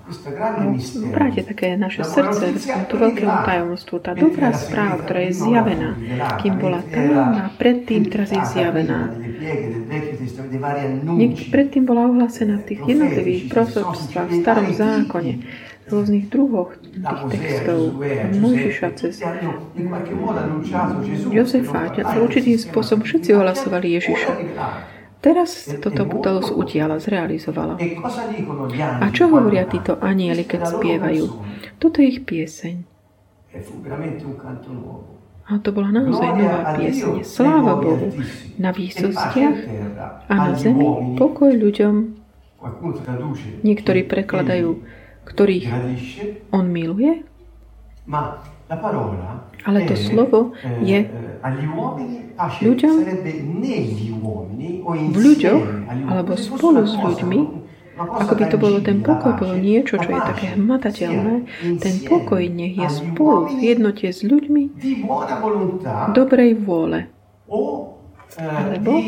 No, 0.04 0.76
vráte 1.16 1.40
také 1.48 1.80
naše 1.80 2.04
srdce 2.04 2.52
v 2.52 2.60
tomto 2.60 2.94
veľkému 3.00 3.36
tajomstvu. 3.48 3.96
Tá 4.04 4.12
dobrá 4.12 4.52
správa, 4.52 5.00
ktorá 5.00 5.20
je 5.24 5.32
zjavená, 5.32 5.96
kým 6.44 6.60
bola 6.60 6.84
tajomná, 6.84 7.48
predtým 7.56 8.12
teraz 8.12 8.28
je 8.28 8.42
zjavená. 8.44 9.16
Niekde 11.08 11.48
predtým 11.48 11.88
bola 11.88 12.12
ohlásená 12.12 12.60
v 12.60 12.64
tých 12.68 12.80
jednotlivých 12.84 13.42
prosobstvách 13.48 14.28
v 14.28 14.36
starom 14.44 14.68
zákone, 14.76 15.32
v 15.84 15.88
rôznych 15.88 16.28
druhoch 16.28 16.76
tých 16.84 17.22
textov, 17.32 17.96
Mojžiša 18.36 18.88
cez 19.00 19.24
Jozefa, 21.32 21.80
určitým 22.20 22.60
spôsobom 22.60 23.08
všetci 23.08 23.30
ohlasovali 23.32 23.96
Ježiša. 23.96 24.32
Teraz 25.24 25.72
sa 25.72 25.80
toto 25.80 26.04
Butalus 26.04 26.52
utiala, 26.52 27.00
zrealizovala. 27.00 27.80
A 29.00 29.08
čo 29.08 29.32
hovoria 29.32 29.64
títo 29.64 29.96
anieli, 29.96 30.44
keď 30.44 30.76
spievajú? 30.76 31.24
Toto 31.80 32.04
je 32.04 32.12
ich 32.12 32.20
pieseň. 32.28 32.84
A 35.44 35.60
to 35.64 35.72
bola 35.72 35.88
naozaj 35.96 36.28
nová 36.36 36.76
pieseň. 36.76 37.24
Sláva 37.24 37.72
Bohu 37.80 38.12
na 38.60 38.68
výsostiach 38.76 39.58
a 40.28 40.34
na 40.36 40.52
zemi 40.60 41.16
pokoj 41.16 41.56
ľuďom. 41.56 42.20
Niektorí 43.64 44.04
prekladajú, 44.04 44.76
ktorých 45.24 45.66
on 46.52 46.68
miluje. 46.68 47.24
Ale 49.64 49.78
to 49.88 49.94
slovo 49.96 50.52
je 50.84 51.08
ľuďom, 52.60 52.96
v 54.84 55.16
ľuďoch 55.16 55.64
alebo 56.10 56.36
spolu 56.36 56.84
s 56.84 56.94
ľuďmi, 56.98 57.40
ako 57.94 58.32
by 58.34 58.44
to 58.50 58.56
bolo 58.58 58.82
ten 58.82 59.00
pokoj, 59.00 59.38
bolo 59.38 59.54
niečo, 59.54 59.96
čo 60.02 60.10
je 60.10 60.20
také 60.20 60.58
hmatateľné. 60.58 61.34
Ten 61.78 61.94
pokoj 62.04 62.42
nech 62.42 62.74
je 62.74 62.88
spolu 62.90 63.54
v 63.54 63.72
jednote 63.72 64.10
s 64.10 64.20
ľuďmi 64.26 64.62
dobrej 66.12 66.58
vôle. 66.58 67.06
Alebo 68.34 68.98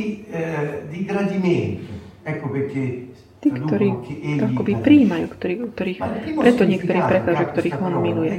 tí, 3.47 3.55
ktorí 3.55 3.89
to 4.43 4.45
akoby 4.51 4.73
príjmajú, 4.83 5.27
ktorí, 5.31 5.55
ktorých, 5.71 6.01
preto 6.35 6.63
niektorí 6.67 7.01
prekážu, 7.07 7.45
ktorých 7.55 7.79
on 7.79 7.95
miluje. 8.03 8.35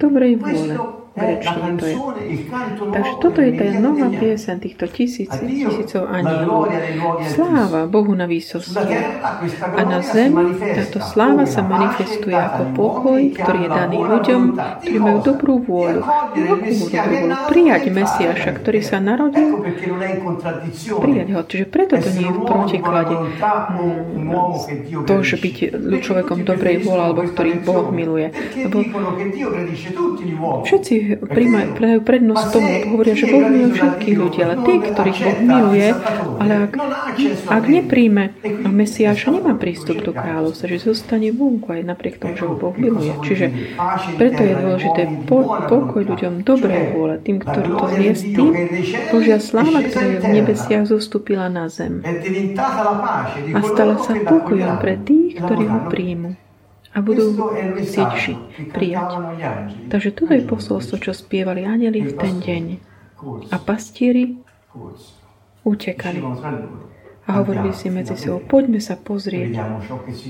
Dobrej 0.00 0.32
vôle 0.40 1.01
grečtine 1.16 1.70
to 1.76 1.86
je. 1.86 1.96
Takže 2.92 3.12
toto 3.20 3.38
je 3.44 3.52
tá 3.56 3.66
nová 3.76 4.08
piesen 4.08 4.56
týchto 4.60 4.88
tisíc, 4.88 5.28
tisícov 5.28 6.08
anielov. 6.08 6.72
Sláva 7.28 7.84
Bohu 7.88 8.12
na 8.16 8.24
výsostiach. 8.24 9.20
A 9.76 9.82
na 9.84 10.00
zemi 10.00 10.56
táto 10.56 10.98
sláva 11.04 11.44
sa 11.44 11.60
manifestuje 11.60 12.36
ako 12.36 12.62
pokoj, 12.72 13.20
ktorý 13.36 13.60
je 13.66 13.70
daný 13.70 13.98
ľuďom, 14.00 14.40
ktorí 14.80 14.98
majú 14.98 15.18
dobrú 15.20 15.54
vôľu. 15.60 16.00
Dobrú 16.32 16.72
vôľu? 16.72 17.50
Prijať 17.50 17.82
Mesiaša, 17.92 18.50
ktorý 18.62 18.80
sa 18.80 18.98
narodil, 19.02 19.60
prijať 21.02 21.28
ho. 21.36 21.40
Čiže 21.44 21.66
preto 21.68 21.94
to 22.00 22.10
nie 22.16 22.26
je 22.26 22.32
v 22.32 22.40
protiklade 22.46 23.14
mm, 23.14 25.04
to, 25.04 25.14
že 25.20 25.36
byť 25.36 25.56
človekom 26.00 26.44
dobrej 26.46 26.82
vôle, 26.86 27.02
alebo 27.12 27.22
ktorý 27.28 27.60
Boh 27.60 27.92
miluje. 27.92 28.32
Lebo 28.56 28.80
všetci 30.64 30.94
predajú 31.28 32.00
prednosť 32.02 32.44
tomu, 32.52 32.68
lebo 32.68 32.86
hovoria, 32.96 33.14
že 33.14 33.26
Boh 33.30 33.44
miluje 33.46 33.72
všetkých 33.76 34.16
ľudí, 34.16 34.38
ale 34.42 34.56
tí, 34.62 34.74
ktorých 34.80 35.18
Boh 35.22 35.38
miluje, 35.42 35.88
ale 36.38 36.52
ak, 36.68 36.72
ak 37.48 37.64
nepríjme 37.68 38.24
Mesiáša, 38.66 39.28
nemá 39.30 39.54
prístup 39.56 40.00
do 40.00 40.12
kráľovstva, 40.16 40.66
že 40.72 40.78
zostane 40.80 41.30
vonku 41.30 41.72
aj 41.72 41.82
napriek 41.86 42.16
tomu, 42.18 42.34
že 42.34 42.44
ho 42.48 42.54
Boh 42.56 42.74
miluje. 42.74 43.12
Čiže 43.22 43.46
preto 44.16 44.40
je 44.42 44.54
dôležité 44.56 45.02
po, 45.28 45.44
pokoj 45.68 46.02
ľuďom 46.02 46.42
dobrej 46.42 46.96
vôle, 46.96 47.16
tým, 47.22 47.38
ktorí 47.42 47.70
to 47.76 47.86
zviestí, 47.92 48.44
Božia 49.12 49.38
sláva, 49.38 49.84
ktorá 49.84 50.06
je 50.08 50.18
v 50.18 50.28
nebesiach, 50.40 50.84
zostúpila 50.88 51.46
na 51.52 51.68
zem 51.68 52.02
a 53.52 53.60
stala 53.62 53.96
sa 54.00 54.16
pokojom 54.16 54.80
pre 54.80 54.98
tých, 55.02 55.38
ktorí 55.38 55.64
ho 55.68 55.80
príjmu 55.88 56.41
a 56.92 56.98
budú 57.00 57.32
chcieť 57.80 58.10
žiť, 58.20 58.40
prijať. 58.76 59.10
Takže 59.88 60.10
toto 60.12 60.32
je 60.36 60.44
posolstvo, 60.44 61.00
čo 61.00 61.16
spievali 61.16 61.64
anjeli 61.64 62.04
v 62.04 62.12
ten 62.20 62.36
deň. 62.38 62.64
A 63.48 63.56
pastieri 63.56 64.36
utekali. 65.64 66.20
A 67.22 67.38
hovorili 67.38 67.70
si 67.70 67.86
medzi 67.86 68.18
sebou, 68.18 68.42
poďme 68.42 68.82
sa 68.82 68.98
pozrieť 68.98 69.54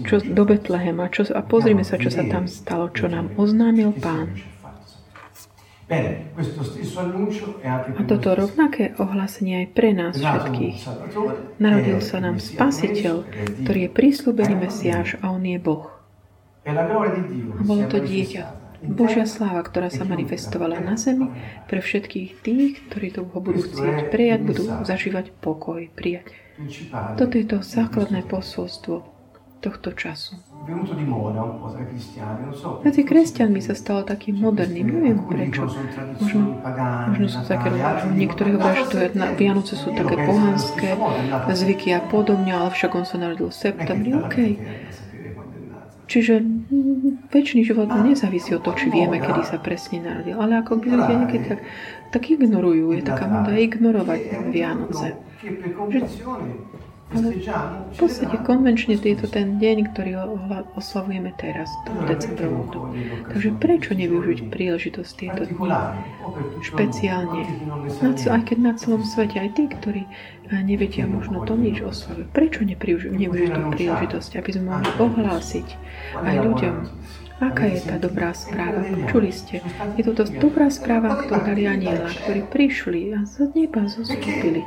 čo, 0.05 0.21
do 0.21 0.45
Betlehema 0.45 1.09
čo, 1.09 1.25
a 1.33 1.41
pozrime 1.41 1.89
sa, 1.89 1.97
čo 1.97 2.13
sa 2.13 2.21
tam 2.29 2.45
stalo, 2.45 2.93
čo 2.93 3.09
nám 3.09 3.33
oznámil 3.41 3.97
pán. 3.97 4.37
A 7.97 8.03
toto 8.05 8.29
rovnaké 8.37 8.93
ohlásenie 9.01 9.65
aj 9.65 9.69
pre 9.73 9.91
nás 9.97 10.15
všetkých. 10.21 10.77
Narodil 11.61 11.99
sa 12.05 12.21
nám 12.21 12.41
Spasiteľ, 12.41 13.25
ktorý 13.65 13.89
je 13.89 13.91
prísľubený 13.91 14.55
Mesiáš 14.69 15.17
a 15.25 15.33
On 15.33 15.41
je 15.41 15.57
Boh. 15.57 16.02
A 16.63 17.63
bolo 17.67 17.83
to 17.91 17.99
dieťa, 17.99 18.63
Božia 18.83 19.31
sláva, 19.31 19.63
ktorá 19.63 19.95
sa 19.95 20.03
manifestovala 20.03 20.83
na 20.83 20.99
zemi 20.99 21.31
pre 21.71 21.79
všetkých 21.79 22.43
tých, 22.43 22.83
ktorí 22.91 23.09
to 23.15 23.23
ho 23.23 23.39
budú 23.39 23.63
chcieť 23.63 24.11
prijať, 24.11 24.41
budú 24.43 24.65
zažívať 24.83 25.31
pokoj, 25.39 25.87
prijať. 25.95 26.35
Toto 27.15 27.35
je 27.39 27.47
to 27.47 27.59
základné 27.63 28.27
posolstvo 28.27 29.07
tohto 29.63 29.95
času. 29.95 30.35
Medzi 32.83 33.03
kresťanmi 33.07 33.61
sa 33.63 33.75
stalo 33.79 34.03
takým 34.03 34.39
moderným, 34.43 34.87
neviem 34.87 35.19
prečo. 35.27 35.71
Možno, 36.19 36.59
možno 37.11 37.27
sú 37.31 37.41
také, 37.47 37.71
niektorí 38.15 38.59
hovoria, 38.59 38.83
že 38.83 38.87
to 38.91 38.97
je, 38.99 39.09
na, 39.15 39.35
Vianoce 39.35 39.75
sú 39.79 39.95
také 39.95 40.19
pohanské 40.23 40.99
zvyky 41.55 41.95
a 41.95 42.03
podobne, 42.03 42.55
ale 42.55 42.71
však 42.75 42.91
on 42.95 43.07
sa 43.07 43.19
narodil 43.19 43.51
v 43.51 43.59
septembri, 43.59 44.11
OK. 44.19 44.37
Čiže 46.13 46.45
väčší 47.33 47.65
život 47.65 47.89
nezávisí 47.89 48.53
od 48.53 48.61
toho, 48.61 48.77
či 48.77 48.93
vieme, 48.93 49.17
kedy 49.17 49.49
sa 49.49 49.57
presne 49.57 50.05
narodil. 50.05 50.37
Ale 50.37 50.61
ako 50.61 50.85
by 50.85 50.87
ľudia 50.93 51.17
niekedy 51.25 51.45
tak, 51.57 51.61
tak 52.13 52.23
ignorujú, 52.29 52.93
je 52.93 53.01
taká 53.01 53.25
moda 53.33 53.57
ignorovať 53.57 54.21
Vianoce. 54.53 55.17
Že, 55.41 56.05
ale 57.13 57.29
v 57.93 57.97
podstate 57.97 58.37
konvenčne 58.43 58.97
je 58.97 59.17
to 59.17 59.29
ten 59.29 59.61
deň, 59.61 59.93
ktorý 59.93 60.11
oslavujeme 60.77 61.33
teraz, 61.37 61.69
tú 61.85 61.93
decembrovú 62.09 62.89
Takže 63.29 63.49
prečo 63.61 63.93
nevyužiť 63.93 64.49
príležitosť 64.49 65.13
tieto 65.17 65.43
dni? 65.45 65.71
Špeciálne, 66.65 67.43
aj 68.03 68.43
keď 68.49 68.59
na 68.59 68.73
celom 68.77 69.05
svete, 69.05 69.37
aj 69.39 69.51
tí, 69.57 69.69
ktorí 69.69 70.03
nevedia 70.61 71.09
možno 71.09 71.45
to 71.49 71.57
nič 71.57 71.81
oslaviť. 71.81 72.27
Prečo 72.33 72.61
nevyužiť 72.65 73.51
tú 73.53 73.63
príležitosť, 73.73 74.31
aby 74.41 74.51
sme 74.53 74.65
mohli 74.73 74.91
ohlásiť 75.01 75.69
aj 76.21 76.37
ľuďom, 76.45 76.75
Aká 77.43 77.67
je 77.67 77.83
tá 77.83 77.99
dobrá 77.99 78.31
správa? 78.31 78.87
Počuli 78.87 79.35
ste? 79.35 79.59
Je 79.99 80.07
to 80.07 80.15
dosť 80.15 80.39
dobrá 80.39 80.71
správa, 80.71 81.27
ktorú 81.27 81.43
dali 81.43 81.67
aniela, 81.67 82.07
ktorí 82.07 82.47
prišli 82.47 83.19
a 83.19 83.27
z 83.27 83.51
neba 83.59 83.83
zostúpili. 83.91 84.63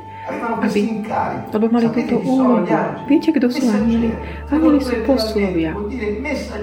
Aby, 0.60 1.08
lebo 1.56 1.72
mali 1.72 1.88
túto 1.88 2.20
úlohu. 2.20 2.68
Viete, 3.08 3.32
kto 3.32 3.48
sú 3.48 3.64
anieli? 3.72 4.12
Anieli 4.52 4.84
sú 4.84 4.92
poslovia. 5.08 5.72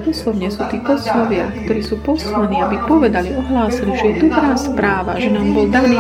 Poslovne 0.06 0.54
sú 0.54 0.62
tí 0.70 0.78
poslovia, 0.86 1.50
ktorí 1.66 1.82
sú 1.82 1.98
poslaní, 2.06 2.62
aby 2.62 2.78
povedali, 2.86 3.34
ohlásili, 3.34 3.98
že 3.98 4.06
je 4.14 4.16
dobrá 4.30 4.54
správa, 4.54 5.18
že 5.18 5.34
nám 5.34 5.50
bol 5.50 5.66
daný 5.66 5.98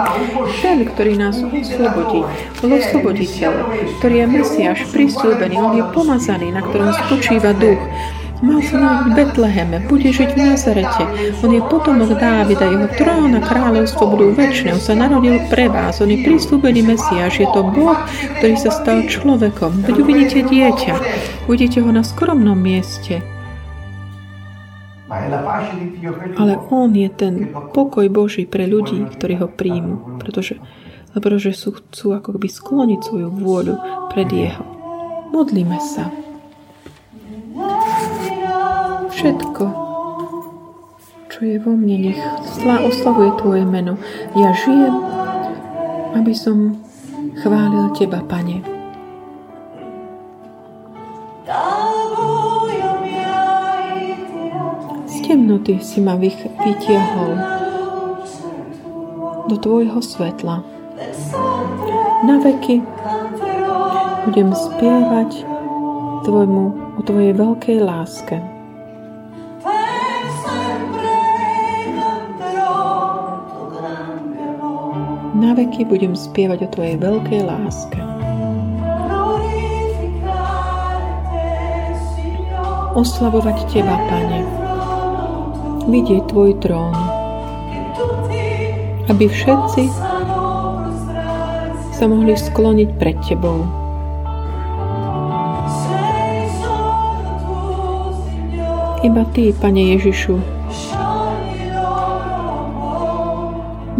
ten, 0.61 0.85
ktorý 0.93 1.17
nás 1.17 1.41
oslobodí. 1.41 2.21
Bol 2.61 2.69
osloboditeľ, 2.77 3.51
ktorý 3.97 4.15
je 4.21 4.25
Mesiáš, 4.29 4.79
prislúbený, 4.93 5.57
on 5.57 5.73
je 5.73 5.85
pomazaný, 5.89 6.53
na 6.53 6.61
ktorom 6.61 6.93
spočíva 7.01 7.57
duch. 7.57 7.81
Mal 8.43 8.59
sa 8.59 9.07
v 9.07 9.15
Betleheme, 9.15 9.87
bude 9.87 10.11
žiť 10.11 10.35
v 10.35 10.51
Nazarete. 10.51 11.03
On 11.39 11.47
je 11.47 11.63
potomok 11.63 12.11
Dávida, 12.19 12.67
jeho 12.67 12.91
trón 12.99 13.31
a 13.31 13.39
kráľovstvo 13.39 14.03
budú 14.03 14.35
väčšie. 14.35 14.75
On 14.75 14.83
sa 14.83 14.99
narodil 14.99 15.39
pre 15.47 15.71
vás, 15.71 16.03
on 16.03 16.11
je 16.11 16.19
prísľubený 16.27 16.83
Mesiáš, 16.83 17.39
je 17.39 17.47
to 17.55 17.63
Boh, 17.63 17.95
ktorý 18.43 18.55
sa 18.59 18.67
stal 18.75 19.07
človekom. 19.07 19.87
Veď 19.87 19.95
uvidíte 19.95 20.39
dieťa, 20.43 20.93
uvidíte 21.47 21.79
ho 21.79 21.87
na 21.95 22.03
skromnom 22.03 22.59
mieste. 22.59 23.23
Ale 26.35 26.53
on 26.67 26.91
je 26.91 27.07
ten 27.15 27.47
pokoj 27.71 28.11
Boží 28.11 28.43
pre 28.43 28.67
ľudí, 28.67 29.07
ktorí 29.07 29.39
ho 29.39 29.47
príjmu, 29.47 30.19
pretože, 30.19 30.59
pretože 31.15 31.55
sú, 31.55 31.79
chcú 31.79 32.11
ako 32.11 32.35
by 32.35 32.51
skloniť 32.51 32.99
svoju 33.07 33.29
vôľu 33.31 33.75
pred 34.11 34.27
jeho. 34.27 34.67
Modlíme 35.31 35.79
sa 35.79 36.11
všetko, 39.23 39.65
čo 41.31 41.39
je 41.47 41.55
vo 41.55 41.71
mne, 41.79 42.11
nech 42.11 42.19
oslavuje 42.67 43.31
Tvoje 43.39 43.63
meno. 43.63 43.95
Ja 44.35 44.51
žijem, 44.51 44.99
aby 46.11 46.35
som 46.35 46.75
chválil 47.39 47.95
Teba, 47.95 48.19
Pane. 48.19 48.59
Z 55.07 55.15
temnoty 55.23 55.79
si 55.79 56.03
ma 56.03 56.19
vytiahol 56.19 57.31
do 59.47 59.55
Tvojho 59.55 60.03
svetla. 60.03 60.67
Na 62.27 62.43
veky 62.43 62.83
budem 64.27 64.51
spievať 64.51 65.47
tvojmu, 66.27 66.63
o 66.99 67.01
Tvojej 67.07 67.31
veľkej 67.39 67.79
láske. 67.79 68.52
Veky 75.53 75.85
budem 75.85 76.17
spievať 76.17 76.65
o 76.65 76.67
Tvojej 76.73 76.97
veľkej 76.97 77.41
láske. 77.45 78.01
Oslavovať 82.97 83.57
Teba, 83.69 84.01
Pane. 84.09 84.41
Vidieť 85.93 86.25
Tvoj 86.25 86.57
trón. 86.57 86.97
Aby 89.13 89.29
všetci 89.29 89.93
sa 91.93 92.05
mohli 92.09 92.33
skloniť 92.33 92.89
pred 92.97 93.17
Tebou. 93.21 93.61
Iba 99.05 99.21
Ty, 99.37 99.53
Pane 99.61 99.83
Ježišu, 99.93 100.33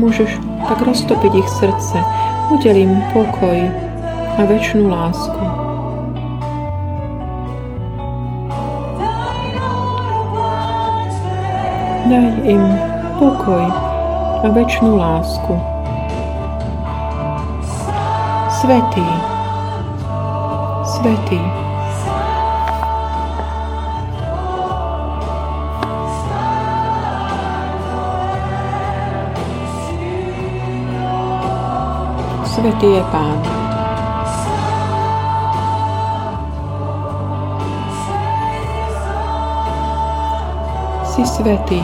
môžeš 0.01 0.52
tak 0.73 0.89
roztopiť 0.89 1.33
ich 1.37 1.49
srdce, 1.53 2.01
udelím 2.49 2.97
pokoj 3.13 3.61
a 4.33 4.41
väčšinu 4.41 4.89
lásku. 4.89 5.43
Daj 12.09 12.25
im 12.49 12.65
pokoj 13.21 13.69
a 14.41 14.47
väčšinu 14.49 14.97
lásku. 14.97 15.53
Svetý, 18.49 19.05
Svetý, 20.89 21.62
Svetý 32.63 32.95
je 32.95 33.03
Pán. 33.11 33.43
Si 41.03 41.27
svetý. 41.27 41.83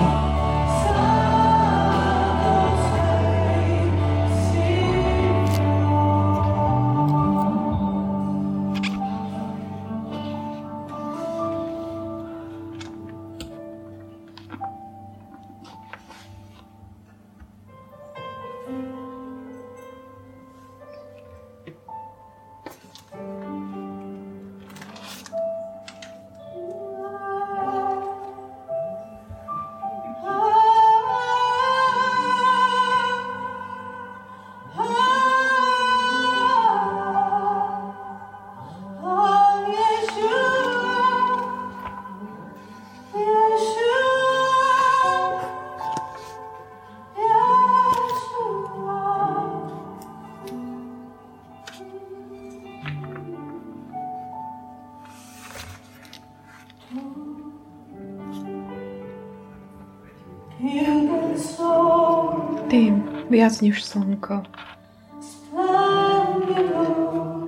Viac 63.39 63.61
než 63.61 63.83
slnko. 63.83 64.43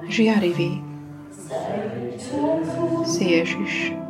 Žiarivý. 0.07 0.83
Si 3.05 3.23
Ježiš. 3.23 4.00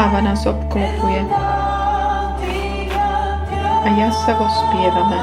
Tvoja 0.00 0.16
sláva 0.16 0.24
nás 0.24 0.46
obklopuje. 0.48 1.20
A 3.84 3.88
ja 4.00 4.08
sa 4.08 4.32
spievame. 4.32 5.20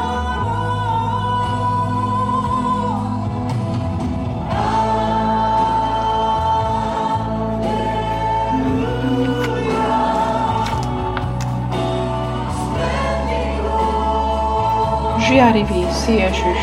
Žiarivý 15.25 15.89
si 15.89 16.21
Ježiš. 16.21 16.61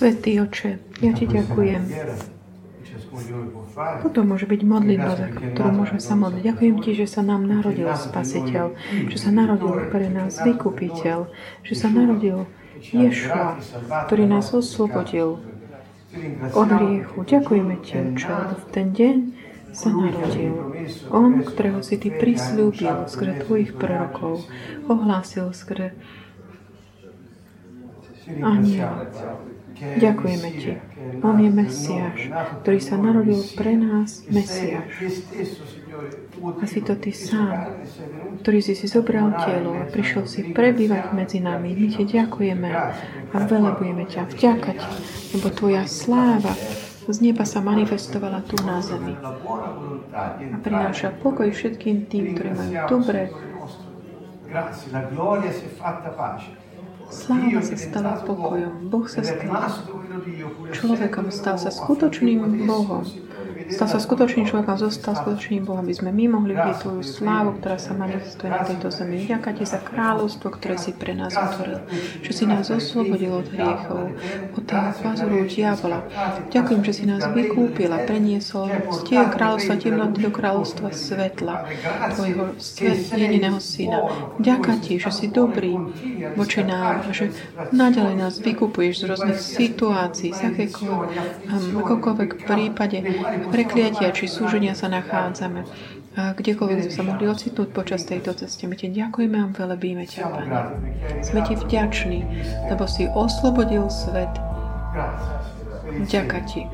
Svetý 0.00 0.40
oče, 0.40 0.80
ja 1.04 1.12
ti 1.12 1.28
ďakujem. 1.28 1.92
Toto 4.00 4.24
môže 4.24 4.48
byť 4.48 4.60
modlitba, 4.64 5.12
za 5.12 5.28
ktorú 5.28 5.76
môžeme 5.76 6.00
sa 6.00 6.16
modliť. 6.16 6.40
Ďakujem 6.40 6.76
ti, 6.80 6.90
že 6.96 7.04
sa 7.04 7.20
nám 7.20 7.44
narodil 7.44 7.84
Spasiteľ, 7.84 8.80
že 9.12 9.16
sa 9.20 9.28
narodil 9.28 9.92
pre 9.92 10.08
nás 10.08 10.40
Vykupiteľ, 10.40 11.28
že 11.60 11.74
sa 11.76 11.92
narodil 11.92 12.48
Ješua, 12.80 13.60
ktorý 14.08 14.24
nás 14.24 14.48
oslobodil 14.56 15.36
od 16.56 16.68
hriechu. 16.80 17.20
Ďakujeme 17.20 17.74
ti, 17.84 18.00
Oče, 18.00 18.56
v 18.56 18.64
ten 18.72 18.96
deň 18.96 19.16
sa 19.76 19.92
narodil. 19.92 20.80
On, 21.12 21.44
ktorého 21.44 21.84
si 21.84 22.00
ty 22.00 22.08
prislúbil 22.08 23.04
skrze 23.04 23.44
tvojich 23.44 23.76
prorokov, 23.76 24.48
ohlásil 24.88 25.52
skrze 25.52 25.92
aniel. 28.40 29.12
Ďakujeme 29.80 30.48
Ti. 30.60 30.72
On 31.24 31.36
je 31.40 31.50
Mesiáš, 31.50 32.20
ktorý 32.64 32.80
sa 32.84 33.00
narodil 33.00 33.40
pre 33.56 33.72
nás, 33.80 34.28
Mesiáš. 34.28 34.92
A 36.60 36.64
si 36.68 36.80
to 36.84 36.96
Ty 36.96 37.12
sám, 37.12 37.56
ktorý 38.44 38.60
si 38.60 38.76
si 38.76 38.86
zobral 38.88 39.32
telo 39.44 39.76
a 39.76 39.88
prišiel 39.88 40.28
si 40.28 40.52
prebývať 40.52 41.16
medzi 41.16 41.40
nami. 41.40 41.72
My 41.72 41.86
Ti 41.88 42.04
ďakujeme 42.04 42.70
a 43.32 43.36
velebujeme 43.48 44.04
ťa. 44.04 44.28
Vďaka 44.28 44.72
lebo 45.30 45.48
Tvoja 45.54 45.86
sláva 45.86 46.54
z 47.10 47.18
neba 47.26 47.42
sa 47.42 47.58
manifestovala 47.58 48.46
tu 48.46 48.54
na 48.62 48.78
zemi. 48.78 49.18
A 50.14 50.56
prináša 50.62 51.10
pokoj 51.10 51.50
všetkým 51.50 52.06
tým, 52.06 52.38
ktorí 52.38 52.50
majú 52.54 52.72
dobré 52.86 53.34
Sláva 57.10 57.60
sa 57.60 57.76
stala 57.76 58.22
pokojom. 58.22 58.86
Boh 58.86 59.06
sa 59.10 59.26
stal 59.26 59.82
človekom, 60.70 61.26
stal 61.34 61.58
sa 61.58 61.70
skutočným 61.74 62.66
Bohom. 62.66 63.02
Stal 63.68 63.88
sa 63.90 64.00
skutočným 64.00 64.48
človekom, 64.48 64.80
zostal 64.80 65.12
skutočným 65.12 65.68
Bohom, 65.68 65.84
aby 65.84 65.92
sme 65.92 66.10
my 66.14 66.24
mohli 66.32 66.56
vidieť 66.56 66.80
Tvoju 66.80 67.02
slávu, 67.04 67.60
ktorá 67.60 67.76
sa 67.76 67.92
manifestuje 67.92 68.48
na 68.48 68.64
tejto 68.64 68.88
zemi. 68.88 69.28
Ďakujem 69.28 69.54
Ti 69.60 69.64
za 69.68 69.80
kráľovstvo, 69.84 70.46
ktoré 70.56 70.76
si 70.80 70.96
pre 70.96 71.12
nás 71.12 71.36
otvoril, 71.36 71.84
že 72.24 72.32
si 72.32 72.44
nás 72.48 72.72
oslobodil 72.72 73.36
od 73.36 73.46
hriechov, 73.52 74.16
od 74.56 74.62
toho 74.64 74.90
pazuru 75.04 75.44
diabola. 75.44 76.00
Ďakujem, 76.48 76.80
že 76.86 76.92
si 76.96 77.04
nás 77.04 77.22
vykúpil 77.28 77.90
a 77.92 78.00
preniesol 78.06 78.70
z 78.70 78.98
tie 79.04 79.20
kráľovstva 79.28 79.74
temnoty 79.76 80.18
do 80.24 80.30
kráľovstva 80.32 80.88
svetla, 80.94 81.68
Tvojho 82.16 82.56
jediného 83.12 83.60
syna. 83.60 84.08
Ďakujem 84.40 84.78
Ti, 84.80 84.94
že 84.96 85.10
si 85.12 85.26
dobrý 85.28 85.76
voči 86.38 86.64
nám, 86.64 87.12
že 87.12 87.34
naďalej 87.74 88.14
nás 88.16 88.38
vykupuješ 88.40 88.94
z 89.00 89.04
rôznych 89.10 89.40
situácií, 89.40 90.30
z 90.32 90.40
akékoľvek, 90.54 92.30
prípade, 92.46 92.98
prekliatia 93.50 94.14
či 94.14 94.30
súženia 94.30 94.78
sa 94.78 94.86
nachádzame. 94.88 95.66
Kdekoľvek 96.10 96.90
sme 96.90 96.92
sa 96.94 97.02
mohli 97.06 97.30
ocitnúť 97.30 97.70
počas 97.70 98.02
tejto 98.02 98.34
ceste. 98.34 98.66
My 98.66 98.74
ti 98.74 98.90
ďakujeme 98.90 99.36
a 99.38 99.46
velebíme 99.50 100.06
ťa, 100.10 100.22
Pane. 100.26 100.58
Sme 101.22 101.40
ti 101.46 101.54
vďační, 101.54 102.26
lebo 102.66 102.86
si 102.90 103.06
oslobodil 103.06 103.86
svet. 103.90 104.30
Ďaká 105.90 106.38
ti. 106.46 106.66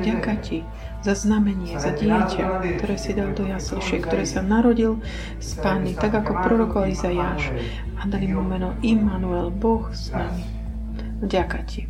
Ďaká 0.00 0.40
ti 0.40 0.64
za 1.00 1.16
znamenie, 1.16 1.80
za 1.80 1.96
dieťa, 1.96 2.44
ktoré 2.80 2.96
si 3.00 3.16
dal 3.16 3.32
do 3.32 3.48
jaslišie, 3.48 4.04
ktoré 4.04 4.28
sa 4.28 4.44
narodil 4.44 5.00
z 5.40 5.56
Pány, 5.60 5.96
tak 5.96 6.12
ako 6.12 6.44
prorokol 6.44 6.92
Izajáš 6.92 7.52
a 8.00 8.04
dali 8.04 8.28
mu 8.28 8.44
meno 8.44 8.76
Immanuel, 8.84 9.48
Boh 9.48 9.88
s 9.92 10.12
nami. 10.12 10.44
Ďaká 11.24 11.60
ti. 11.64 11.88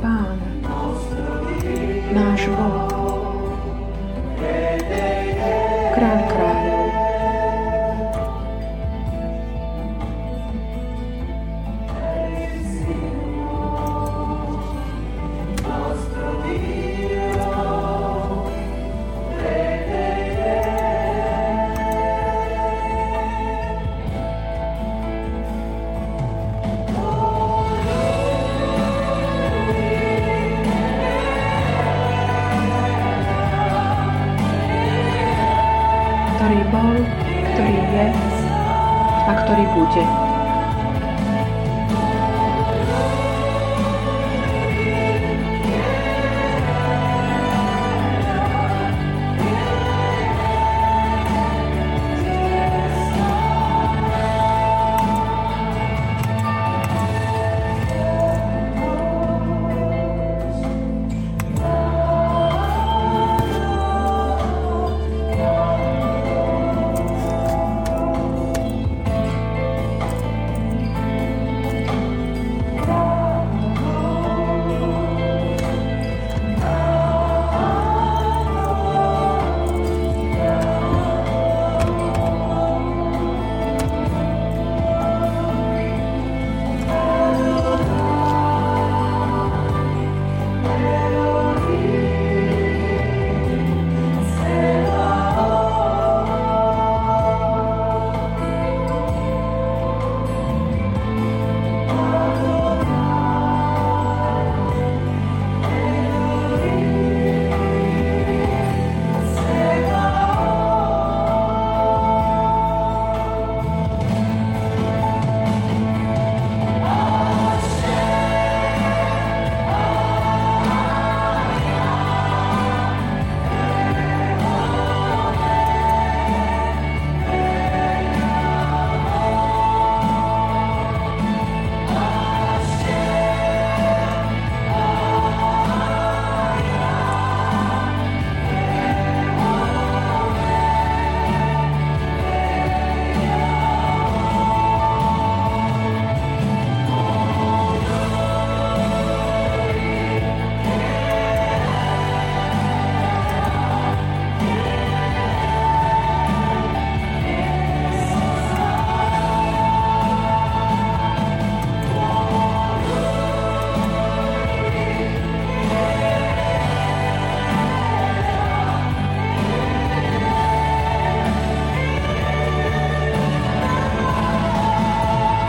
爸 0.00 0.47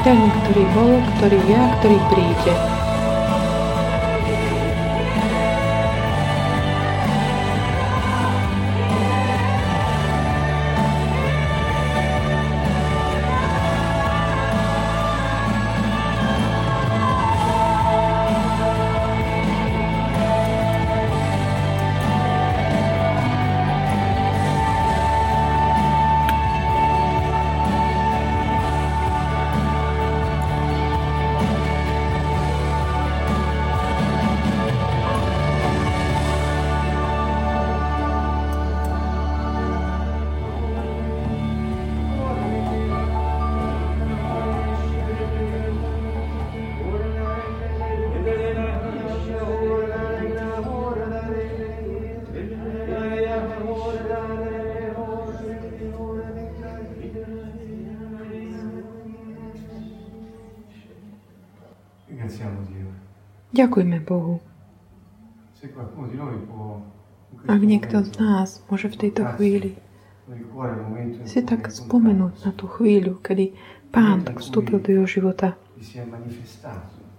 ten, 0.04 0.20
ktorý 0.32 0.64
bol, 0.76 0.92
ktorý 1.18 1.40
je 1.50 1.58
a 1.58 1.68
ktorý 1.80 1.98
príde. 2.12 2.79
Ďakujme 63.60 64.00
Bohu. 64.08 64.40
Ak 67.44 67.60
niekto 67.60 68.00
z 68.08 68.10
nás 68.16 68.64
môže 68.72 68.88
v 68.88 68.96
tejto 68.96 69.28
chvíli 69.36 69.76
si 71.28 71.44
tak 71.44 71.68
spomenúť 71.68 72.48
na 72.48 72.52
tú 72.56 72.72
chvíľu, 72.72 73.20
kedy 73.20 73.52
Pán 73.92 74.24
tak 74.24 74.40
vstúpil 74.40 74.80
do 74.80 74.90
jeho 74.96 75.08
života, 75.10 75.60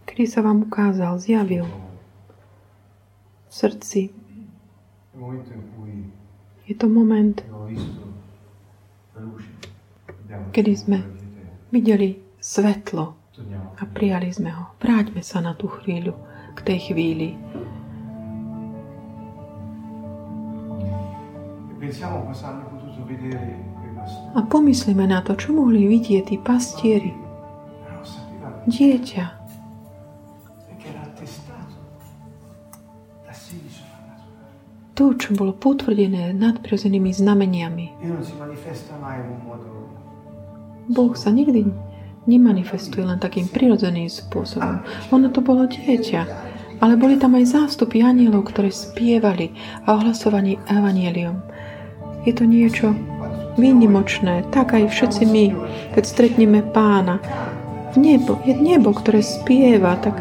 kedy 0.09 0.25
sa 0.25 0.41
vám 0.41 0.65
ukázal, 0.65 1.21
zjavil 1.21 1.69
v 3.51 3.53
srdci. 3.53 4.15
Je 6.65 6.75
to 6.79 6.87
moment, 6.89 7.37
kedy 10.57 10.73
sme 10.73 11.05
videli 11.69 12.23
svetlo 12.41 13.19
a 13.77 13.83
prijali 13.85 14.33
sme 14.33 14.55
ho. 14.55 14.73
Vráťme 14.81 15.21
sa 15.21 15.45
na 15.45 15.53
tú 15.53 15.69
chvíľu 15.69 16.30
k 16.61 16.67
tej 16.77 16.79
chvíli. 16.93 17.29
A 24.37 24.41
pomyslíme 24.47 25.05
na 25.09 25.25
to, 25.25 25.35
čo 25.35 25.57
mohli 25.57 25.89
vidieť 25.89 26.23
tí 26.31 26.37
pastieri. 26.39 27.13
Dieťa. 28.71 29.41
To, 35.01 35.17
čo 35.17 35.33
bolo 35.33 35.57
potvrdené 35.57 36.37
nadprirodzenými 36.37 37.09
znameniami. 37.09 37.87
Boh 40.93 41.13
sa 41.17 41.33
nikdy 41.33 41.65
nemanifestuje 42.29 43.09
len 43.09 43.17
takým 43.17 43.49
prirodzeným 43.49 44.13
spôsobom. 44.13 44.85
Ono 45.11 45.27
to 45.33 45.41
bolo 45.41 45.65
dieťa, 45.65 46.50
ale 46.81 46.97
boli 46.97 47.21
tam 47.21 47.37
aj 47.37 47.53
zástupy 47.53 48.01
anielov, 48.01 48.49
ktoré 48.51 48.73
spievali 48.73 49.53
a 49.85 50.01
ohlasovali 50.01 50.57
evanielium. 50.69 51.37
Je 52.25 52.33
to 52.33 52.45
niečo 52.49 52.97
výnimočné, 53.61 54.49
tak 54.53 54.73
aj 54.73 54.89
všetci 54.89 55.25
my, 55.29 55.47
keď 55.93 56.05
stretneme 56.05 56.61
pána. 56.73 57.21
Nebo, 57.97 58.41
je 58.49 58.57
nebo, 58.57 58.97
ktoré 58.97 59.21
spieva, 59.21 59.97
tak 60.01 60.17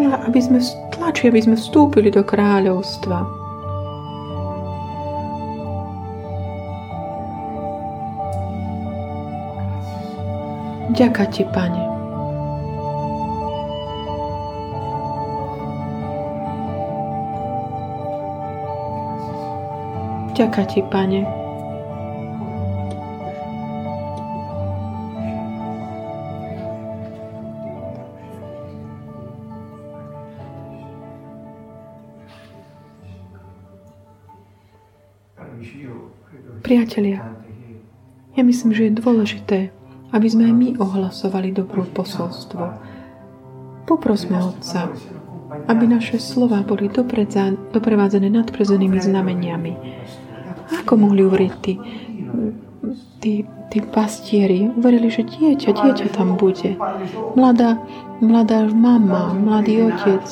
aby 0.00 0.40
sme 0.40 0.58
tlačili, 0.92 1.30
aby 1.30 1.40
sme 1.52 1.56
vstúpili 1.56 2.10
do 2.10 2.26
kráľovstva. 2.26 3.44
Ďaká 10.94 11.26
Ti, 11.26 11.42
Pane. 11.50 11.83
Ďaká 20.34 20.66
Ti, 20.66 20.82
Pane. 20.90 21.22
Priatelia, 36.66 37.22
ja 38.34 38.42
myslím, 38.42 38.74
že 38.74 38.90
je 38.90 38.98
dôležité, 38.98 39.58
aby 40.10 40.26
sme 40.26 40.50
aj 40.50 40.54
my 40.58 40.68
ohlasovali 40.82 41.54
dobrú 41.54 41.86
posolstvo. 41.86 42.74
Poprosme 43.86 44.42
Otca, 44.42 44.90
aby 45.68 45.84
naše 45.86 46.18
slova 46.18 46.62
boli 46.66 46.90
doprevádzané 46.90 48.28
nadprezenými 48.30 48.98
znameniami. 49.00 49.72
Ako 50.82 50.96
mohli 50.96 51.22
uveriť 51.24 51.52
tí, 51.60 51.74
tí, 53.20 53.32
tí 53.70 53.78
pastieri? 53.84 54.70
Uverili, 54.74 55.08
že 55.12 55.28
dieťa, 55.28 55.70
dieťa 55.70 56.06
tam 56.12 56.36
bude. 56.40 56.76
Mladá, 57.36 57.78
mladá 58.24 58.66
mama, 58.70 59.36
mladý 59.36 59.92
otec. 59.92 60.24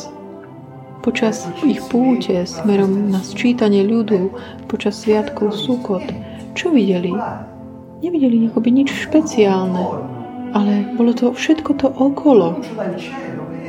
Počas 1.02 1.50
ich 1.66 1.82
púte 1.90 2.46
smerom 2.46 3.10
na 3.10 3.18
sčítanie 3.20 3.82
ľudu, 3.82 4.30
počas 4.70 5.02
sviatkov 5.02 5.50
Sukot, 5.50 6.06
čo 6.54 6.70
videli? 6.70 7.10
nevideli 8.02 8.50
nič 8.50 8.90
špeciálne, 9.06 9.84
ale 10.52 10.72
bolo 10.98 11.14
to 11.14 11.30
všetko 11.32 11.70
to 11.78 11.88
okolo. 11.88 12.58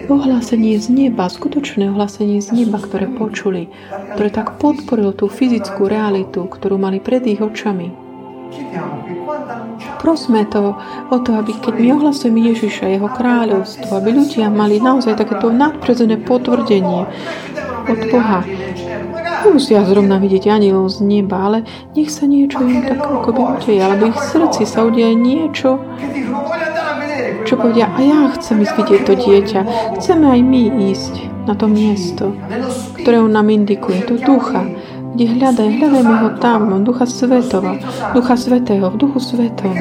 Ohlásenie 0.09 0.75
z 0.79 0.87
neba, 0.91 1.31
skutočné 1.31 1.87
ohlásenie 1.91 2.43
z 2.43 2.51
neba, 2.51 2.79
ktoré 2.79 3.07
počuli, 3.07 3.71
ktoré 4.15 4.29
tak 4.31 4.59
podporilo 4.59 5.15
tú 5.15 5.31
fyzickú 5.31 5.87
realitu, 5.87 6.43
ktorú 6.47 6.75
mali 6.75 6.99
pred 6.99 7.23
ich 7.23 7.39
očami. 7.39 7.91
Prosme 10.03 10.43
to 10.51 10.75
o 11.09 11.17
to, 11.23 11.31
aby 11.39 11.55
keď 11.55 11.73
my 11.79 11.87
ohlasujeme 11.95 12.41
Ježiša, 12.51 12.91
Jeho 12.91 13.07
kráľovstvo, 13.07 13.91
aby 13.95 14.11
ľudia 14.11 14.51
mali 14.51 14.83
naozaj 14.83 15.15
takéto 15.15 15.47
nadpredzené 15.49 16.19
potvrdenie 16.21 17.07
od 17.87 17.99
Boha, 18.11 18.43
Nemusia 19.43 19.83
zrovna 19.83 20.23
vidieť 20.23 20.55
anielov 20.55 20.87
z 20.87 21.03
neba, 21.03 21.51
ale 21.51 21.67
nech 21.99 22.07
sa 22.07 22.23
niečo 22.23 22.63
im 22.63 22.79
tak 22.87 23.03
ako 23.03 23.29
by 23.35 23.41
udeje, 23.59 23.81
alebo 23.83 24.07
ich 24.07 24.15
srdci 24.15 24.63
sa 24.63 24.87
udeje 24.87 25.11
niečo, 25.19 25.83
čo 27.43 27.59
povedia, 27.59 27.91
a 27.91 27.99
ja 28.01 28.19
chcem 28.35 28.63
ísť 28.63 28.75
vidieť 28.79 29.01
to 29.05 29.13
dieťa. 29.13 29.61
Chceme 29.99 30.25
aj 30.31 30.41
my 30.41 30.63
ísť 30.91 31.13
na 31.43 31.53
to 31.53 31.67
miesto, 31.67 32.31
ktoré 33.03 33.19
on 33.19 33.35
nám 33.35 33.51
indikuje, 33.51 34.07
to 34.07 34.15
ducha, 34.15 34.63
kde 35.13 35.25
hľadaj, 35.37 35.69
hľadajme 35.77 36.15
ho 36.25 36.29
tam, 36.39 36.71
ducha 36.81 37.05
svetova, 37.05 37.77
ducha 38.15 38.33
svetého, 38.39 38.89
v 38.89 38.95
duchu 38.97 39.19
svetom. 39.19 39.75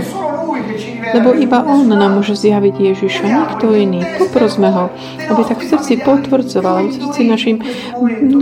Lebo 1.12 1.37
iba 1.37 1.61
On 1.64 1.85
nám 1.85 2.16
môže 2.16 2.37
zjaviť 2.37 2.75
Ježiša, 2.81 3.25
nikto 3.29 3.77
iný. 3.77 4.01
Poprosme 4.16 4.68
Ho, 4.72 4.88
aby 5.29 5.42
tak 5.44 5.61
v 5.61 5.68
srdci 5.68 5.92
potvrdzoval, 6.01 6.88
v 6.88 6.92
srdci 6.96 7.20
našim 7.29 7.57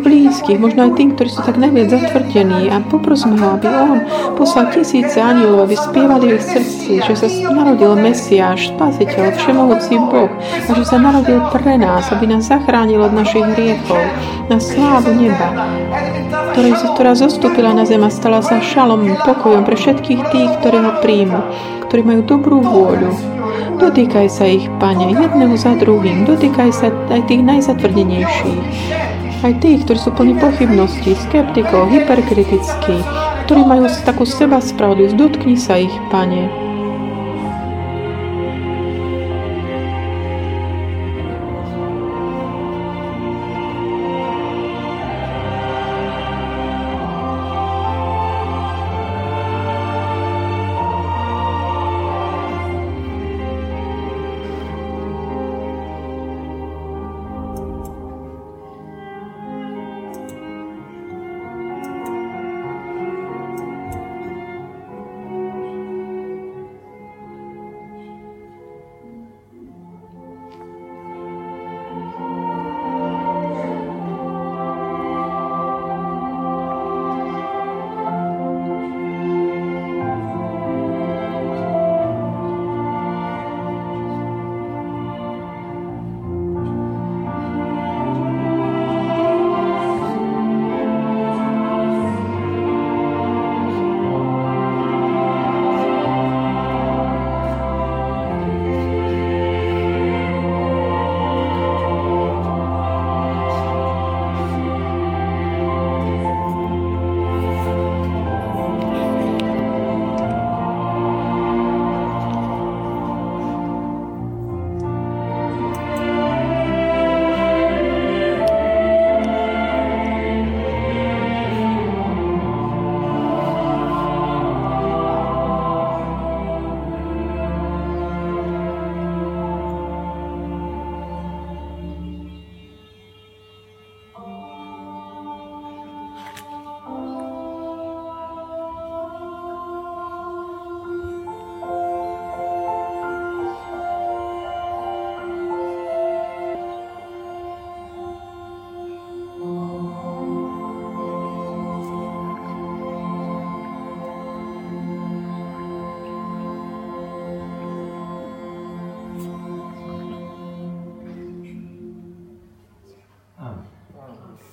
blízkych, 0.00 0.58
možno 0.58 0.86
aj 0.86 0.92
tým, 0.94 1.14
ktorí 1.14 1.28
sú 1.30 1.42
tak 1.42 1.58
najviac 1.58 1.90
zatvrdení. 1.90 2.70
A 2.70 2.78
poprosme 2.86 3.34
Ho, 3.38 3.58
aby 3.58 3.66
On 3.68 3.98
poslal 4.38 4.70
tisíce 4.70 5.18
anielov, 5.18 5.66
aby 5.66 5.76
spievali 5.76 6.38
v 6.38 6.42
srdci, 6.42 7.02
že 7.02 7.14
sa 7.18 7.26
narodil 7.50 7.98
Mesiáš, 7.98 8.72
Spasiteľ, 8.74 9.34
Všemohúci 9.34 9.94
Boh 9.98 10.30
a 10.66 10.70
že 10.70 10.84
sa 10.86 10.96
narodil 10.96 11.42
pre 11.50 11.74
nás, 11.74 12.06
aby 12.14 12.30
nás 12.30 12.46
zachránil 12.46 13.02
od 13.02 13.12
našich 13.12 13.44
hriechov 13.56 14.00
na 14.46 14.58
slávu 14.62 15.10
neba, 15.14 15.48
ktorá 16.94 17.14
zostúpila 17.18 17.74
na 17.74 17.86
zem 17.86 18.02
a 18.02 18.10
stala 18.10 18.42
sa 18.42 18.62
šalom, 18.62 19.18
pokojom 19.26 19.66
pre 19.66 19.76
všetkých 19.76 20.20
tých, 20.30 20.50
ktorí 20.62 20.78
ho 20.82 20.92
príjmu 21.02 21.40
ktorí 21.90 22.06
majú 22.06 22.22
dobrú 22.22 22.62
vôľu. 22.62 23.10
Dotýkaj 23.82 24.30
sa 24.30 24.46
ich, 24.46 24.70
Pane, 24.78 25.10
jedného 25.10 25.58
za 25.58 25.74
druhým. 25.74 26.22
Dotýkaj 26.22 26.70
sa 26.70 26.94
aj 27.10 27.26
tých 27.26 27.42
najzatvrdenejších. 27.42 28.62
Aj 29.42 29.50
tých, 29.58 29.82
ktorí 29.82 29.98
sú 29.98 30.14
plní 30.14 30.38
pochybností, 30.38 31.18
skeptikov, 31.18 31.90
hyperkritickí, 31.90 33.02
ktorí 33.50 33.60
majú 33.66 33.90
takú 34.06 34.22
seba 34.22 34.62
spravodlivosť. 34.62 35.18
Dotkni 35.18 35.58
sa 35.58 35.82
ich, 35.82 35.90
Pane. 36.14 36.69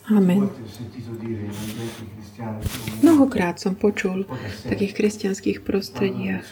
Amen. 0.08 0.47
Mnohokrát 3.03 3.60
som 3.60 3.76
počul 3.76 4.24
v 4.24 4.64
takých 4.64 4.95
kresťanských 4.95 5.68
prostrediach, 5.68 6.47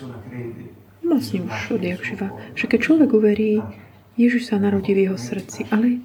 vlastne 1.00 1.48
už 1.48 1.80
odjak 1.80 2.04
živa, 2.04 2.36
že 2.52 2.68
keď 2.68 2.80
človek 2.84 3.10
uverí, 3.16 3.64
Ježiš 4.20 4.52
sa 4.52 4.60
narodí 4.60 4.92
v 4.92 5.08
jeho 5.08 5.18
srdci, 5.20 5.72
ale 5.72 6.04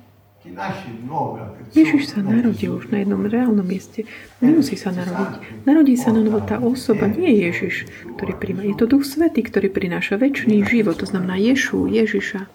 Ježiš 1.74 2.16
sa 2.16 2.22
narodil 2.22 2.70
už 2.70 2.88
na 2.94 3.02
jednom 3.02 3.20
reálnom 3.26 3.66
mieste. 3.66 4.06
Nemusí 4.38 4.78
sa 4.78 4.94
narodiť. 4.94 5.66
Narodí 5.66 5.94
sa 5.98 6.14
na 6.14 6.22
novo 6.22 6.40
tá 6.40 6.62
osoba, 6.62 7.10
nie 7.10 7.44
Ježiš, 7.44 7.90
ktorý 8.16 8.38
príjma. 8.38 8.62
Je 8.64 8.78
to 8.78 8.86
Duch 8.86 9.04
Svetý, 9.04 9.42
ktorý 9.42 9.68
prináša 9.68 10.16
väčší 10.16 10.62
život, 10.64 11.02
to 11.02 11.06
znamená 11.06 11.34
Ješu, 11.34 11.90
Ježiša 11.90 12.46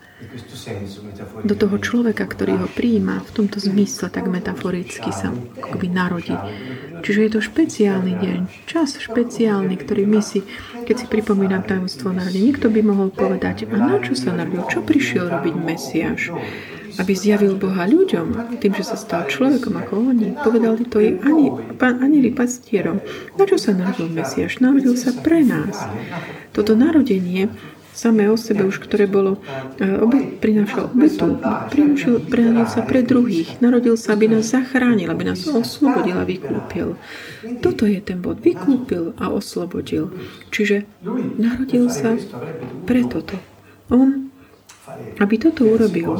do 1.45 1.55
toho 1.55 1.77
človeka, 1.77 2.25
ktorý 2.25 2.65
ho 2.65 2.67
prijíma, 2.69 3.21
v 3.21 3.31
tomto 3.31 3.61
zmysle 3.61 4.09
tak 4.09 4.25
metaforicky 4.27 5.09
sa 5.13 5.31
akoby 5.61 5.87
narodí. 5.91 6.35
Čiže 7.05 7.19
je 7.21 7.31
to 7.31 7.39
špeciálny 7.43 8.13
deň, 8.17 8.39
čas 8.65 8.97
špeciálny, 8.97 9.75
ktorý 9.77 10.09
my 10.09 10.21
si, 10.25 10.41
keď 10.89 10.95
si 10.95 11.05
pripomínam 11.05 11.61
tajomstvo 11.61 12.09
narodenia, 12.09 12.49
niekto 12.49 12.67
by 12.73 12.81
mohol 12.81 13.09
povedať, 13.13 13.69
a 13.69 13.75
na 13.77 14.01
čo 14.01 14.17
sa 14.17 14.33
narodil, 14.33 14.65
čo 14.65 14.81
prišiel 14.81 15.29
robiť 15.29 15.53
Mesiáš? 15.53 16.33
aby 16.95 17.11
zjavil 17.11 17.59
Boha 17.59 17.83
ľuďom, 17.83 18.55
tým, 18.63 18.71
že 18.71 18.87
sa 18.87 18.95
stal 18.95 19.27
človekom 19.27 19.75
ako 19.75 20.15
oni. 20.15 20.31
Povedali 20.39 20.83
to 20.87 21.03
i 21.03 21.19
ani, 21.19 21.51
pán 21.75 21.99
Anili 21.99 22.31
pastierom. 22.31 23.03
Na 23.35 23.43
čo 23.43 23.59
sa 23.59 23.75
narodil 23.75 24.07
Mesiáš? 24.07 24.63
Narodil 24.63 24.95
sa 24.95 25.11
pre 25.11 25.43
nás. 25.43 25.75
Toto 26.55 26.71
narodenie 26.71 27.51
samé 27.95 28.27
o 28.27 28.35
sebe 28.35 28.67
už, 28.67 28.83
ktoré 28.83 29.07
bolo, 29.07 29.39
e, 29.79 29.87
obe, 30.03 30.35
prinášal 30.37 30.91
obetu, 30.91 31.39
prinášal, 31.71 32.19
prinášal 32.27 32.67
sa 32.67 32.81
pre 32.83 32.99
druhých, 33.01 33.63
narodil 33.63 33.95
sa, 33.95 34.19
aby 34.19 34.27
nás 34.27 34.51
zachránil, 34.51 35.07
aby 35.07 35.23
nás 35.31 35.47
oslobodil 35.47 36.19
a 36.19 36.27
vykúpil. 36.27 36.99
Toto 37.63 37.87
je 37.87 38.03
ten 38.03 38.19
bod. 38.19 38.43
Vykúpil 38.43 39.15
a 39.15 39.31
oslobodil. 39.31 40.11
Čiže 40.51 40.83
narodil 41.39 41.87
sa 41.87 42.19
pre 42.83 43.07
toto. 43.07 43.39
On, 43.87 44.27
aby 45.23 45.35
toto 45.39 45.63
urobil, 45.65 46.19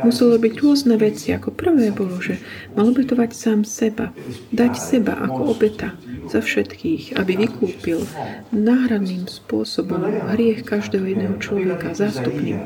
Muselo 0.00 0.40
byť 0.40 0.54
rôzne 0.64 0.96
veci. 0.96 1.34
Ako 1.34 1.52
prvé 1.52 1.92
bolo, 1.92 2.16
že 2.24 2.40
mal 2.72 2.88
obetovať 2.88 3.30
sám 3.36 3.60
seba, 3.68 4.14
dať 4.48 4.72
seba 4.80 5.12
ako 5.18 5.52
obeta 5.52 5.92
za 6.30 6.40
všetkých, 6.40 7.20
aby 7.20 7.32
vykúpil 7.36 8.00
náhradným 8.54 9.28
spôsobom 9.28 10.00
hriech 10.32 10.64
každého 10.64 11.04
jedného 11.04 11.36
človeka, 11.36 11.92
zástupným. 11.92 12.64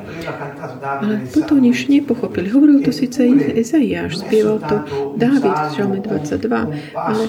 Ale 0.79 1.27
potom 1.27 1.59
nič 1.59 1.91
nepochopili. 1.91 2.47
Hovoril 2.47 2.79
to 2.85 2.95
síce 2.95 3.19
Ezaiáš, 3.57 4.23
spieval 4.23 4.63
to 4.63 4.77
Dávid 5.19 5.57
v 5.57 5.69
Žalme 5.75 5.99
22, 5.99 6.95
ale 6.95 7.23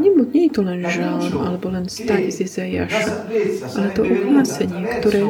nie, 0.00 0.10
nie 0.30 0.44
je 0.48 0.52
to 0.56 0.62
len 0.64 0.80
žalm 0.88 1.34
alebo 1.36 1.68
len 1.68 1.84
stať 1.90 2.32
z 2.32 2.36
Ezaiáša, 2.48 3.12
ale 3.76 3.88
to 3.92 4.02
uhlásenie, 4.08 4.88
ktoré 5.02 5.20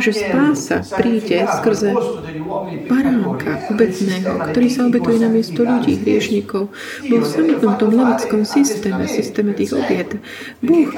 že 0.00 0.10
spása 0.10 0.82
príde 0.96 1.46
skrze 1.46 1.94
baránka 2.88 3.70
obecného, 3.70 4.50
ktorý 4.50 4.68
sa 4.70 4.80
obetuje 4.88 5.16
na 5.22 5.28
miesto 5.30 5.62
ľudí, 5.62 6.00
hriešnikov. 6.02 6.72
Bol 7.06 7.20
v 7.22 7.28
samotnom 7.28 7.74
tom 7.78 7.90
levickom 7.94 8.42
systéme, 8.48 9.06
systéme 9.06 9.54
tých 9.54 9.76
obiet. 9.76 10.18
Boh 10.64 10.90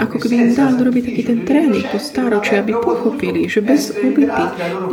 ako 0.00 0.16
keby 0.16 0.34
im 0.48 0.50
dal 0.56 0.78
robiť 0.78 1.04
taký 1.12 1.22
ten 1.26 1.40
tréning 1.44 1.86
po 1.90 1.98
stáročí, 2.00 2.56
aby 2.56 2.72
pochopili, 2.78 3.50
že 3.50 3.60
bez 3.60 3.92
obety, 3.92 4.44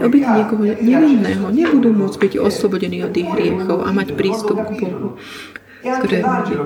obety 0.04 0.30
niekoho 0.30 0.64
nevinného 0.66 1.46
nebudú 1.54 1.90
môcť 1.96 2.18
byť 2.18 2.34
oslobodení 2.42 3.06
od 3.06 3.14
ich 3.16 3.30
hriechov 3.30 3.86
a 3.86 3.90
mať 3.96 4.18
prístup 4.20 4.60
k 4.68 4.70
Bohu 4.84 5.16
ktoré 5.86 6.20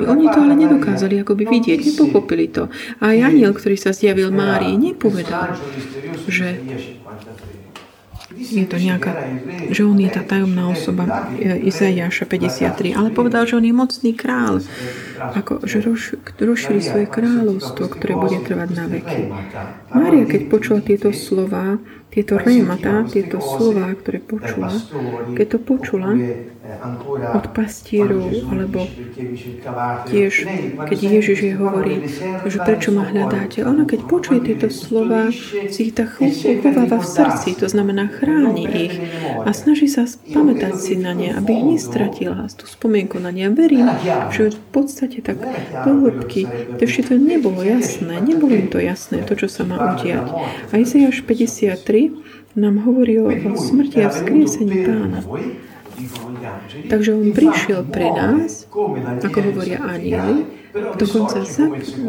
Oni 0.07 0.25
to 0.31 0.39
ale 0.39 0.55
nedokázali 0.55 1.19
akoby 1.21 1.43
vidieť, 1.45 1.79
nepochopili 1.91 2.47
to. 2.47 2.71
A 3.03 3.11
aniel, 3.11 3.51
ktorý 3.51 3.75
sa 3.75 3.91
zjavil 3.91 4.31
Márii, 4.31 4.79
nepovedal, 4.79 5.59
že 6.31 6.57
je 8.39 8.65
to 8.69 8.77
nejaká, 8.79 9.11
že 9.73 9.83
on 9.83 9.99
je 9.99 10.07
tá 10.07 10.23
tajomná 10.23 10.71
osoba 10.71 11.33
Izaiáša 11.41 12.23
53, 12.23 12.95
ale 12.95 13.09
povedal, 13.11 13.43
že 13.43 13.59
on 13.59 13.65
je 13.67 13.75
mocný 13.75 14.11
král, 14.15 14.63
ako, 15.19 15.67
že 15.67 15.83
roz, 15.83 16.15
rozšíri 16.39 16.79
svoje 16.79 17.07
kráľovstvo, 17.11 17.91
ktoré 17.91 18.15
bude 18.15 18.39
trvať 18.39 18.69
na 18.71 18.85
veky. 18.87 19.21
Mária, 19.91 20.23
keď 20.23 20.41
počula 20.47 20.79
tieto 20.79 21.11
slova, 21.11 21.81
tieto 22.09 22.41
remata, 22.41 23.05
tieto 23.05 23.37
slova, 23.37 23.93
ktoré 23.93 24.17
počula, 24.17 24.73
keď 25.37 25.45
to 25.45 25.59
počula 25.61 26.09
od 27.33 27.45
pastierov, 27.53 28.29
alebo 28.49 28.85
tiež, 30.09 30.45
keď 30.89 30.97
Ježiš 30.97 31.39
je 31.41 31.53
hovorí, 31.57 32.05
že 32.45 32.57
prečo 32.61 32.93
ma 32.93 33.05
hľadáte. 33.05 33.61
Ona, 33.65 33.85
keď 33.85 33.99
počuje 34.09 34.39
tieto 34.41 34.73
slova, 34.73 35.29
si 35.69 35.89
ich 35.89 35.93
tak 35.93 36.17
uchováva 36.21 36.97
v 37.01 37.07
srdci, 37.07 37.57
to 37.57 37.69
znamená 37.69 38.09
chráni 38.09 38.65
ich 38.69 38.95
a 39.45 39.49
snaží 39.53 39.85
sa 39.89 40.05
pamätať 40.05 40.73
si 40.77 40.93
na 40.97 41.13
ne, 41.13 41.33
aby 41.33 41.61
ich 41.61 41.65
nestratila, 41.77 42.49
tú 42.53 42.65
spomienku 42.65 43.21
na 43.21 43.29
ne. 43.33 43.49
A 43.49 43.53
verím, 43.53 43.89
že 44.33 44.53
v 44.53 44.61
podstate 44.73 45.21
tak 45.21 45.41
do 45.85 45.91
hĺbky, 46.05 46.45
to 46.77 46.81
ešte 46.85 47.13
to 47.13 47.15
nebolo 47.17 47.61
jasné, 47.61 48.17
nebolo 48.21 48.53
im 48.57 48.69
to 48.69 48.81
jasné, 48.81 49.21
to, 49.25 49.37
čo 49.37 49.45
sa 49.49 49.65
má 49.65 49.97
udiať. 49.97 50.25
A 50.69 50.73
Izaiáš 50.77 51.25
53 51.25 51.98
nám 52.55 52.75
hovorí 52.83 53.19
o 53.19 53.29
smrti 53.55 54.05
a 54.05 54.09
vzkriesení 54.09 54.77
pána. 54.85 55.19
Takže 56.89 57.09
on 57.11 57.27
prišiel 57.35 57.81
pre 57.91 58.07
nás, 58.07 58.67
ako 59.19 59.37
hovoria 59.51 59.83
anieli, 59.83 60.58
dokonca 60.73 61.41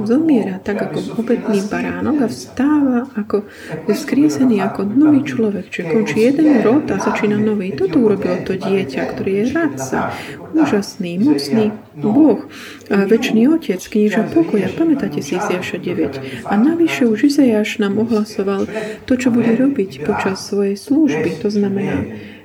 zomiera 0.05 0.61
tak 0.61 0.91
ako 0.91 1.25
obetný 1.25 1.65
baránok 1.69 2.17
a 2.25 2.29
vstáva 2.29 3.09
ako 3.17 3.49
vzkriesený 3.89 4.61
ako 4.61 4.85
nový 4.85 5.25
človek. 5.25 5.73
Čiže 5.73 5.87
končí 5.89 6.19
jeden 6.21 6.61
rod 6.61 6.85
a 6.93 7.01
začína 7.01 7.41
nový. 7.41 7.73
Toto 7.73 8.01
urobil 8.05 8.45
to 8.45 8.57
dieťa, 8.57 9.03
ktorý 9.17 9.33
je 9.41 9.45
radca, 9.57 10.13
úžasný, 10.53 11.17
mocný 11.21 11.73
Boh, 12.01 12.45
a 12.91 13.07
väčší 13.07 13.47
Otec, 13.49 13.81
knieža 13.81 14.29
pokoja. 14.31 14.69
Pamätáte 14.75 15.23
si 15.23 15.37
Izajaša 15.39 15.79
9. 15.79 16.49
A 16.49 16.55
navyše 16.57 17.07
už 17.07 17.31
Izajaš 17.31 17.79
nám 17.79 18.03
ohlasoval 18.03 18.67
to, 19.07 19.13
čo 19.17 19.31
bude 19.31 19.53
robiť 19.55 20.05
počas 20.05 20.43
svojej 20.43 20.77
služby. 20.77 21.41
To 21.45 21.49
znamená, 21.49 22.03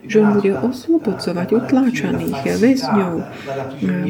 že 0.08 0.22
on 0.22 0.40
bude 0.40 0.52
oslobodzovať 0.56 1.48
utláčaných 1.54 2.40
väzňov, 2.58 3.14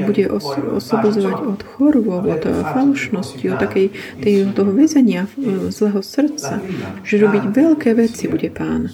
bude 0.05 0.23
os- 0.29 0.59
oslobodzovať 0.59 1.37
od 1.43 1.61
chorôb, 1.63 2.23
od 2.27 2.43
falošnosti, 2.45 3.45
od 3.51 3.59
takej 3.59 3.87
tej, 4.19 4.35
toho 4.51 4.71
väzenia 4.71 5.27
e, 5.35 5.71
zlého 5.71 6.01
srdca, 6.03 6.61
že 7.01 7.15
robiť 7.19 7.43
veľké 7.51 7.89
veci 7.95 8.27
bude 8.27 8.49
pán. 8.51 8.91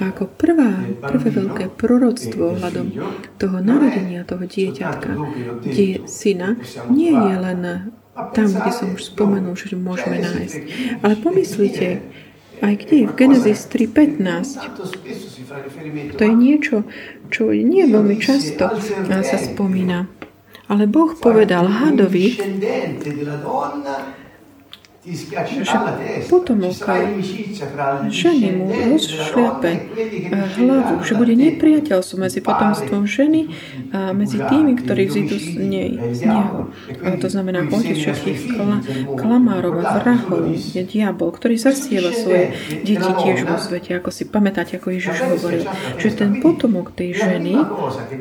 A 0.00 0.12
ako 0.12 0.30
prvá, 0.36 0.86
prvé 1.04 1.28
veľké 1.32 1.64
proroctvo 1.74 2.56
ohľadom 2.56 2.86
toho 3.36 3.56
narodenia 3.60 4.22
toho 4.24 4.44
dieťatka, 4.44 5.12
die, 5.64 6.04
syna, 6.06 6.56
nie 6.92 7.12
je 7.12 7.34
len 7.36 7.60
tam, 8.32 8.48
kde 8.48 8.72
som 8.72 8.88
už 8.96 9.12
spomenul, 9.12 9.52
že 9.52 9.76
môžeme 9.76 10.24
nájsť. 10.24 10.60
Ale 11.04 11.14
pomyslite, 11.20 12.00
aj 12.62 12.76
kde? 12.84 13.06
V 13.08 13.14
Genesis 13.16 13.66
3.15. 13.68 16.16
To 16.16 16.24
je 16.24 16.34
niečo, 16.34 16.82
čo 17.28 17.52
nie 17.64 17.86
veľmi 17.88 18.18
často 18.20 18.68
sa 19.22 19.38
spomína. 19.38 20.06
Ale 20.66 20.90
Boh 20.90 21.14
povedal 21.14 21.70
hadovi, 21.70 22.34
že 25.06 25.76
potomok 26.26 26.74
ženy 28.10 28.48
mu 28.58 28.66
rozšľape 28.74 29.70
hlavu, 30.58 30.94
že 31.06 31.12
bude 31.14 31.34
nepriateľstvo 31.38 32.16
medzi 32.18 32.42
potomstvom 32.42 33.06
ženy 33.06 33.54
a 33.94 34.10
medzi 34.10 34.42
tými, 34.42 34.74
ktorí 34.82 35.06
vzídu 35.06 35.38
z, 35.38 35.48
nej, 35.62 35.90
z 36.10 36.26
neho. 36.26 36.74
A 37.06 37.14
to 37.22 37.30
znamená 37.30 37.62
otec 37.70 37.94
všetkých 37.94 38.58
kla, 38.58 38.82
klamárov 39.14 39.78
a 39.78 40.02
vrahov 40.02 40.50
je 40.50 40.82
diabol, 40.82 41.30
ktorý 41.30 41.54
zasieva 41.54 42.10
svoje 42.10 42.58
deti 42.82 43.10
tiež 43.22 43.46
vo 43.46 43.62
svete, 43.62 44.02
ako 44.02 44.10
si 44.10 44.26
pamätáte, 44.26 44.82
ako 44.82 44.90
Ježiš 44.90 45.22
hovoril, 45.22 45.64
že 46.02 46.18
ten 46.18 46.42
potomok 46.42 46.90
tej 46.98 47.14
ženy 47.14 47.54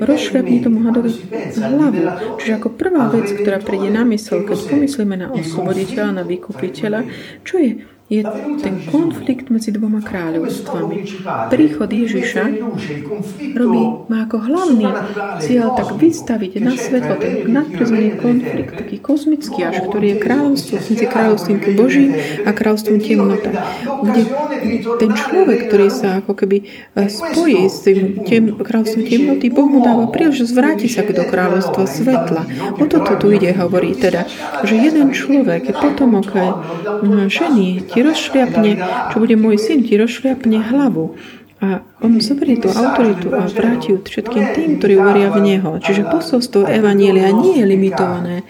rozšľapne 0.06 0.58
tomu 0.62 0.86
hadovi 0.86 1.18
hlavu. 1.58 2.04
Čiže 2.38 2.62
ako 2.62 2.68
prvá 2.78 3.10
vec, 3.10 3.26
ktorá 3.34 3.58
príde 3.58 3.90
na 3.90 4.06
mysel, 4.06 4.46
keď 4.46 4.70
pomyslíme 4.70 5.18
na 5.18 5.34
osloboditeľa, 5.34 6.22
na 6.22 6.24
vykúpiť 6.24 6.75
stvoriteľa, 6.76 7.02
čo 7.48 7.56
je 7.64 7.95
je 8.06 8.22
ten 8.62 8.86
konflikt 8.86 9.50
medzi 9.50 9.74
dvoma 9.74 9.98
kráľovstvami. 9.98 11.26
Príchod 11.50 11.90
Ježiša 11.90 12.44
robí, 13.58 13.84
má 14.06 14.30
ako 14.30 14.38
hlavný 14.46 14.86
cieľ 15.42 15.74
tak 15.74 15.98
vystaviť 15.98 16.52
na 16.62 16.78
svetlo 16.78 17.18
ten 17.18 17.50
nadprirodzený 17.50 18.22
konflikt, 18.22 18.78
taký 18.78 19.02
kozmický 19.02 19.66
až, 19.66 19.90
ktorý 19.90 20.06
je 20.14 20.18
kráľovstvo 20.22 20.76
medzi 20.86 21.06
kráľovstvím 21.10 21.58
Božím 21.74 22.12
a 22.46 22.50
kráľovstvom 22.54 22.98
temnota, 23.02 23.52
kde 24.06 24.22
ten 25.02 25.12
človek, 25.18 25.60
ktorý 25.66 25.88
sa 25.90 26.22
ako 26.22 26.38
keby 26.38 26.58
spojí 27.10 27.66
s 27.66 27.90
tým 27.90 28.22
tem, 28.22 28.54
kráľovstvom 28.54 29.02
temnoty, 29.02 29.50
Boh 29.50 29.66
mu 29.66 29.82
dáva 29.82 30.14
príležitosť 30.14 30.54
vrátiť 30.54 30.90
sa 30.94 31.02
do 31.02 31.26
kráľovstva 31.26 31.84
svetla. 31.90 32.42
O 32.78 32.86
toto 32.86 33.18
tu 33.18 33.34
ide, 33.34 33.50
hovorí 33.58 33.98
teda, 33.98 34.30
že 34.62 34.78
jeden 34.78 35.10
človek 35.10 35.70
je 35.70 35.74
potomok 35.74 36.30
ženy, 37.34 37.95
ti 37.96 38.04
rozšliapne, 38.04 38.72
čo 39.16 39.16
bude 39.24 39.40
môj 39.40 39.56
syn, 39.56 39.88
ti 39.88 39.96
rozšliapne 39.96 40.60
hlavu. 40.60 41.16
A 41.64 41.80
on 42.04 42.20
zoberie 42.20 42.60
tú 42.60 42.68
autoritu 42.68 43.32
a 43.32 43.48
vráti 43.48 43.96
ju 43.96 44.04
všetkým 44.04 44.44
tým, 44.54 44.70
ktorí 44.78 45.00
uveria 45.00 45.32
v 45.32 45.40
Neho. 45.40 45.80
Čiže 45.80 46.12
posolstvo 46.12 46.68
Evanielia 46.68 47.32
nie 47.32 47.64
je 47.64 47.66
limitované 47.66 48.44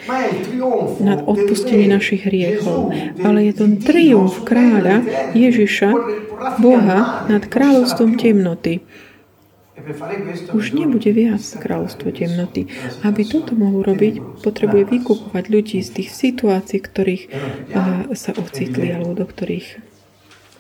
na 1.00 1.22
odpustenie 1.22 1.86
našich 1.86 2.26
hriechov, 2.26 2.90
ale 3.22 3.46
je 3.46 3.54
to 3.54 3.66
triumf 3.86 4.42
kráľa 4.42 5.06
Ježiša, 5.38 5.90
Boha 6.60 7.30
nad 7.30 7.46
kráľovstvom 7.46 8.18
temnoty. 8.18 8.82
Už 10.54 10.74
nebude 10.74 11.14
viac 11.14 11.42
kráľovstvo 11.42 12.10
temnoty. 12.10 12.66
Aby 13.06 13.22
toto 13.26 13.54
mohol 13.54 13.86
robiť, 13.86 14.42
potrebuje 14.42 14.84
vykupovať 14.98 15.46
ľudí 15.52 15.78
z 15.86 15.90
tých 16.02 16.10
situácií, 16.10 16.82
ktorých 16.82 17.24
sa 18.18 18.32
ocitli 18.34 18.90
alebo 18.90 19.14
do 19.14 19.26
ktorých 19.30 19.68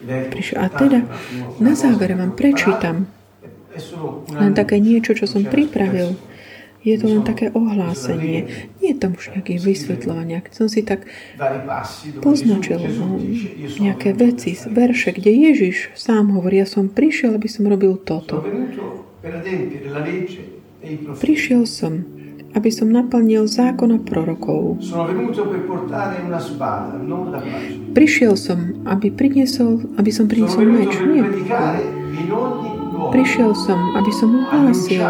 prišiel. 0.05 0.57
A 0.61 0.67
teda 0.69 0.99
na 1.57 1.73
záver 1.73 2.13
vám 2.13 2.38
prečítam 2.38 3.09
len 4.32 4.53
také 4.53 4.78
niečo, 4.78 5.17
čo 5.17 5.26
som 5.26 5.43
pripravil. 5.43 6.15
Je 6.86 6.93
to 7.01 7.09
len 7.09 7.26
také 7.26 7.49
ohlásenie. 7.49 8.69
Nie 8.78 8.93
je 8.93 8.97
tam 9.01 9.17
už 9.17 9.34
nejaké 9.34 9.57
vysvetľovania. 9.57 10.45
Keď 10.45 10.53
som 10.53 10.69
si 10.69 10.86
tak 10.86 11.09
poznačil 12.21 12.78
no, 12.78 13.17
nejaké 13.82 14.13
veci, 14.13 14.53
verše, 14.69 15.17
kde 15.17 15.34
Ježiš 15.49 15.97
sám 15.97 16.38
hovorí, 16.38 16.61
ja 16.61 16.69
som 16.69 16.86
prišiel, 16.86 17.34
aby 17.34 17.49
som 17.49 17.65
robil 17.65 17.97
toto. 17.97 18.45
Prišiel 21.17 21.65
som, 21.65 22.05
aby 22.53 22.69
som 22.69 22.88
naplnil 22.93 23.49
zákon 23.49 23.97
a 23.97 23.99
prorokov. 23.99 24.78
Prišiel 27.97 28.34
som, 28.38 28.86
aby, 28.86 29.07
priniesol, 29.09 29.82
aby 29.97 30.11
som 30.13 30.30
priniesol 30.30 30.65
meč, 30.69 30.93
nie 31.01 31.26
Prišiel 33.11 33.51
som, 33.57 33.80
aby 33.97 34.11
som 34.13 34.30
ohlasil, 34.45 35.03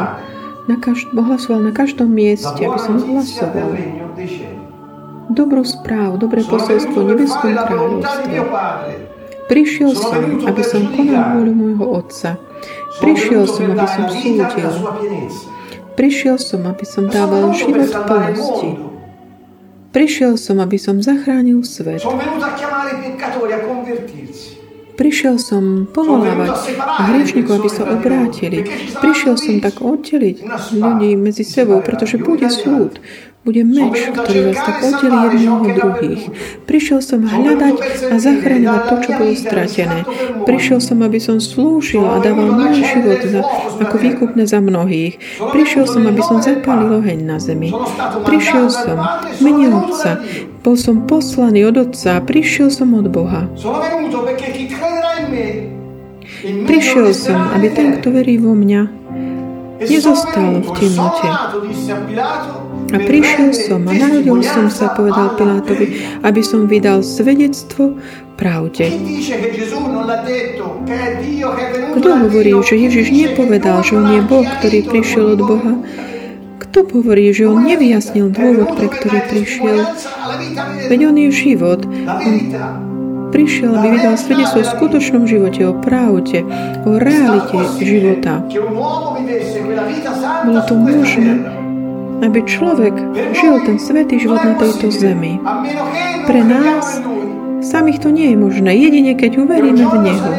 na 0.66 0.76
každ- 0.82 1.12
ohlasoval 1.14 1.62
na 1.62 1.74
každom 1.76 2.10
mieste, 2.10 2.56
aby 2.56 2.80
som 2.80 2.96
ohlasoval. 2.98 3.70
dobrú 5.30 5.66
správu, 5.66 6.22
dobré 6.22 6.46
posolstvo 6.46 7.04
nebeskom 7.04 7.52
kráľovstve. 7.52 8.40
Prišiel 9.46 9.92
som, 9.94 10.24
aby 10.48 10.64
som 10.66 10.82
konal 10.90 11.38
vôľu 11.38 11.54
môjho 11.54 11.86
Otca. 11.86 12.40
Prišiel 13.02 13.44
som, 13.48 13.66
aby 13.76 13.88
som 13.88 14.06
súdil. 14.08 14.72
Prišiel 15.96 16.38
som, 16.40 16.62
aby 16.68 16.86
som 16.88 17.04
dával 17.08 17.56
život 17.56 17.88
plnosti. 18.08 18.70
Prišiel 19.96 20.36
som, 20.36 20.60
aby 20.60 20.76
som 20.76 21.00
zachránil 21.00 21.64
svet. 21.64 22.04
Prišiel 24.96 25.36
som 25.40 25.88
povolávať 25.92 26.76
hriešnikov, 27.12 27.64
aby 27.64 27.70
sa 27.72 27.84
obrátili. 27.84 28.64
Prišiel 29.00 29.36
som 29.36 29.56
tak 29.60 29.84
oddeliť 29.84 30.38
ľudí 30.76 31.20
medzi 31.20 31.44
sebou, 31.44 31.84
pretože 31.84 32.16
bude 32.20 32.48
súd 32.48 33.00
bude 33.46 33.62
meč, 33.62 34.10
ktorý 34.10 34.50
vás 34.50 34.58
tak 34.58 34.78
oddelí 34.82 35.18
jedného 35.30 35.56
od 35.62 35.72
druhých. 35.78 36.24
Prišiel 36.66 37.00
som 37.06 37.22
hľadať 37.22 37.78
a 38.10 38.18
zachraňovať 38.18 38.82
to, 38.90 38.96
čo 39.06 39.10
bolo 39.22 39.34
stratené. 39.38 40.00
Prišiel 40.50 40.82
som, 40.82 40.98
aby 41.06 41.22
som 41.22 41.38
slúžil 41.38 42.02
a 42.02 42.18
dával 42.18 42.58
môj 42.58 42.82
život 42.82 43.22
za, 43.22 43.46
ako 43.86 43.96
výkupné 44.02 44.50
za 44.50 44.58
mnohých. 44.58 45.22
Prišiel 45.38 45.86
som, 45.86 46.02
aby 46.10 46.26
som 46.26 46.42
zapálil 46.42 46.90
oheň 46.98 47.20
na 47.22 47.38
zemi. 47.38 47.70
Prišiel 48.26 48.74
som 48.74 48.98
mene 49.38 49.70
Otca. 49.78 50.18
Bol 50.66 50.74
som 50.74 51.06
poslaný 51.06 51.70
od 51.70 51.78
Otca 51.78 52.18
a 52.18 52.26
prišiel 52.26 52.74
som 52.74 52.98
od 52.98 53.14
Boha. 53.14 53.46
Prišiel 56.66 57.14
som, 57.14 57.38
aby 57.54 57.68
ten, 57.70 58.02
kto 58.02 58.10
verí 58.10 58.42
vo 58.42 58.58
mňa, 58.58 58.82
nezostal 59.86 60.66
v 60.66 60.70
temnote. 60.74 61.30
A 62.96 62.98
prišiel 63.04 63.52
som 63.52 63.84
a 63.84 63.92
narodil 63.92 64.40
som 64.40 64.72
sa, 64.72 64.88
povedal 64.96 65.36
Pilátovi, 65.36 66.00
aby 66.24 66.40
som 66.40 66.64
vydal 66.64 67.04
svedectvo 67.04 68.00
pravde. 68.40 68.88
Kto 72.00 72.10
hovorí, 72.24 72.56
že 72.64 72.76
Ježiš 72.80 73.12
nepovedal, 73.12 73.84
že 73.84 74.00
on 74.00 74.08
je 74.16 74.22
Boh, 74.24 74.48
ktorý 74.48 74.80
prišiel 74.88 75.36
od 75.36 75.42
Boha? 75.44 75.76
Kto 76.64 76.88
hovorí, 76.88 77.36
že 77.36 77.52
on 77.52 77.68
nevyjasnil 77.68 78.32
dôvod, 78.32 78.80
pre 78.80 78.88
ktorý 78.88 79.20
prišiel? 79.28 79.78
Veď 80.88 81.00
on 81.12 81.16
je 81.20 81.30
život. 81.36 81.84
On 82.08 82.36
prišiel, 83.36 83.76
aby 83.76 84.00
vydal 84.00 84.16
svedectvo 84.16 84.64
o 84.64 84.72
skutočnom 84.72 85.28
živote, 85.28 85.68
o 85.68 85.76
pravde, 85.84 86.48
o 86.88 86.96
realite 86.96 87.60
života. 87.84 88.40
Bolo 90.48 90.62
to 90.64 90.74
možné 90.80 91.65
aby 92.24 92.40
človek 92.48 92.94
žil 93.36 93.60
ten 93.66 93.78
svetý 93.80 94.20
život 94.22 94.44
na 94.44 94.56
tejto 94.56 94.92
zemi. 94.92 95.40
Pre 96.26 96.42
nás 96.46 97.02
samých 97.66 98.00
to 98.06 98.10
nie 98.14 98.32
je 98.32 98.38
možné, 98.38 98.72
jedine 98.78 99.14
keď 99.18 99.32
uveríme 99.42 99.84
v 99.84 99.96
Neho. 100.06 100.32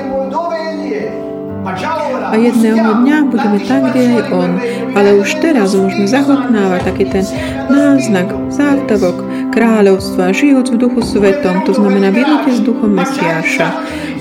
A 2.27 2.35
jedného 2.39 3.03
dňa 3.03 3.16
budeme 3.31 3.59
tam, 3.66 3.91
kde 3.91 4.03
je 4.03 4.20
On. 4.31 4.51
Ale 4.95 5.18
už 5.18 5.43
teraz 5.43 5.74
môžeme 5.74 6.07
zachutnávať 6.07 6.81
taký 6.87 7.05
ten 7.11 7.27
náznak, 7.66 8.31
závtavok 8.55 9.22
kráľovstva, 9.51 10.37
žijúc 10.37 10.70
v 10.74 10.79
duchu 10.79 11.01
svetom, 11.03 11.66
to 11.66 11.74
znamená 11.74 12.12
v 12.14 12.22
jednote 12.22 12.51
s 12.55 12.61
duchom 12.62 12.93
Mesiáša. 12.95 13.68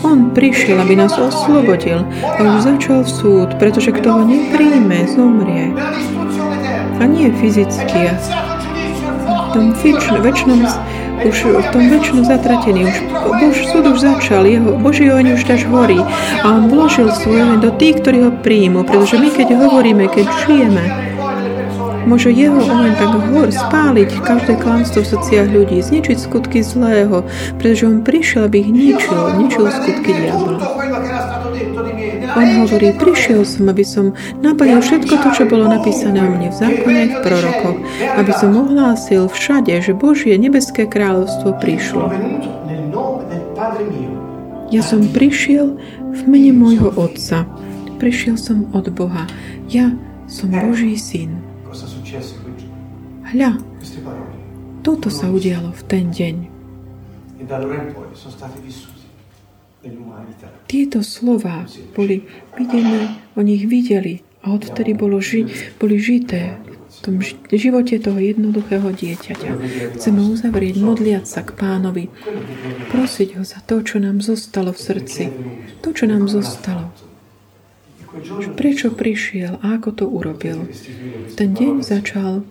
On 0.05 0.31
prišiel, 0.33 0.81
aby 0.81 0.95
nás 0.97 1.17
oslobodil 1.17 2.05
a 2.21 2.39
už 2.39 2.65
začal 2.65 3.05
súd, 3.05 3.57
pretože 3.57 3.93
kto 3.93 4.09
ho 4.09 4.23
nepríjme, 4.25 5.05
zomrie 5.09 5.73
a 6.99 7.03
nie 7.05 7.31
fyzicky. 7.31 8.11
V 9.25 9.47
tom 9.55 9.71
väčšnom, 10.21 10.59
už 11.23 11.37
v 11.47 11.67
tom 11.71 11.83
väčšnom 11.87 12.23
zatratení, 12.27 12.83
už 12.87 12.95
Bož 13.25 13.57
súd 13.71 13.85
už 13.87 13.99
začal, 13.99 14.45
jeho 14.45 14.75
Boží 14.79 15.11
oheň 15.11 15.35
už 15.35 15.43
až 15.49 15.63
horí 15.67 15.99
a 16.43 16.47
on 16.55 16.71
vložil 16.71 17.11
svoj 17.11 17.43
oheň 17.43 17.59
do 17.63 17.71
tých, 17.75 17.99
ktorí 18.03 18.27
ho 18.27 18.31
príjmu, 18.31 18.83
pretože 18.83 19.19
my 19.19 19.29
keď 19.31 19.47
hovoríme, 19.59 20.05
keď 20.07 20.27
žijeme, 20.45 20.83
môže 22.05 22.29
jeho 22.29 22.61
oheň 22.61 22.93
tak 22.95 23.11
hor 23.11 23.49
spáliť 23.49 24.09
každé 24.21 24.53
klamstvo 24.61 25.01
v 25.01 25.09
srdciach 25.09 25.47
ľudí, 25.49 25.81
zničiť 25.81 26.17
skutky 26.21 26.61
zlého, 26.61 27.25
pretože 27.57 27.83
on 27.89 28.05
prišiel, 28.05 28.45
aby 28.45 28.61
ich 28.61 28.71
ničil, 28.71 29.19
ničil 29.41 29.65
skutky 29.73 30.11
diabla. 30.13 30.57
On 32.35 32.47
hovorí, 32.67 32.91
prišiel 32.91 33.47
som, 33.47 33.71
aby 33.71 33.87
som 33.87 34.11
naplnil 34.43 34.83
všetko 34.83 35.13
to, 35.23 35.29
čo 35.31 35.43
bolo 35.47 35.71
napísané 35.71 36.19
o 36.19 36.27
mne 36.27 36.51
v 36.51 36.55
zákone, 36.59 37.01
v 37.07 37.15
prorokoch, 37.23 37.79
aby 38.19 38.31
som 38.35 38.51
ohlásil 38.51 39.31
všade, 39.31 39.71
že 39.79 39.95
Božie 39.95 40.35
nebeské 40.35 40.83
kráľovstvo 40.83 41.55
prišlo. 41.63 42.11
Ja 44.67 44.81
som 44.83 45.07
prišiel 45.07 45.79
v 46.11 46.21
mene 46.27 46.51
môjho 46.51 46.91
Otca. 46.99 47.47
Prišiel 47.95 48.35
som 48.35 48.67
od 48.75 48.91
Boha. 48.91 49.23
Ja 49.71 49.95
som 50.27 50.51
Boží 50.51 50.99
syn. 50.99 51.39
Hľa, 53.31 53.55
toto 54.83 55.07
sa 55.07 55.31
udialo 55.31 55.71
v 55.71 55.81
ten 55.87 56.11
deň. 56.11 56.35
Tieto 60.65 61.05
slova 61.05 61.69
boli 61.93 62.25
videné, 62.57 63.21
oni 63.37 63.61
ich 63.61 63.65
videli 63.69 64.25
a 64.41 64.53
odtedy 64.53 64.97
bolo 64.97 65.21
ži, 65.21 65.45
boli 65.77 66.01
žité 66.01 66.57
v 66.65 66.99
tom 67.03 67.15
živote 67.53 68.01
toho 68.01 68.17
jednoduchého 68.17 68.89
dieťaťa. 68.89 69.51
Chceme 69.99 70.21
uzavrieť, 70.25 70.81
modliať 70.81 71.25
sa 71.29 71.41
k 71.45 71.53
pánovi, 71.53 72.09
prosiť 72.89 73.29
ho 73.37 73.43
za 73.45 73.61
to, 73.61 73.85
čo 73.85 74.01
nám 74.01 74.25
zostalo 74.25 74.73
v 74.73 74.79
srdci, 74.81 75.23
to, 75.85 75.93
čo 75.93 76.09
nám 76.09 76.25
zostalo. 76.31 76.89
Prečo 78.55 78.95
prišiel 78.95 79.59
a 79.59 79.75
ako 79.75 79.89
to 79.91 80.05
urobil. 80.07 80.71
Ten 81.35 81.51
deň 81.51 81.83
začal 81.83 82.47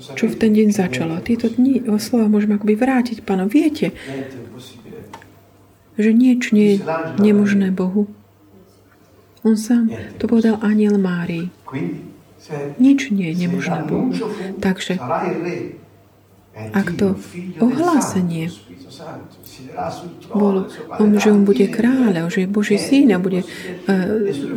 čo 0.00 0.24
v 0.26 0.36
ten 0.36 0.52
deň 0.56 0.68
začalo. 0.72 1.20
Tieto 1.20 1.52
dni, 1.52 1.84
slova 2.00 2.26
môžeme 2.32 2.56
akoby 2.56 2.74
vrátiť 2.76 3.22
pánu. 3.22 3.46
Viete, 3.46 3.92
že 6.00 6.10
nič 6.16 6.50
nie 6.56 6.76
je 6.76 6.86
nemožné 7.20 7.68
Bohu. 7.70 8.08
On 9.44 9.56
sám 9.56 9.88
to 10.20 10.28
povedal 10.28 10.60
aniel 10.60 10.96
Márii. 11.00 11.48
Nič 12.80 13.12
nie 13.12 13.32
je 13.32 13.36
nemožné 13.46 13.84
Bohu. 13.84 14.12
Takže 14.60 15.00
Ak 16.74 16.92
to 16.98 17.16
ohlásenie 17.62 18.50
bolo, 20.34 20.66
on, 20.98 21.14
že 21.16 21.30
on 21.30 21.46
bude 21.46 21.62
kráľ, 21.70 22.28
že 22.28 22.44
je 22.44 22.48
Boží 22.50 22.76
syn 22.76 23.14
a 23.14 23.22
bude 23.22 23.46
uh, 23.46 23.48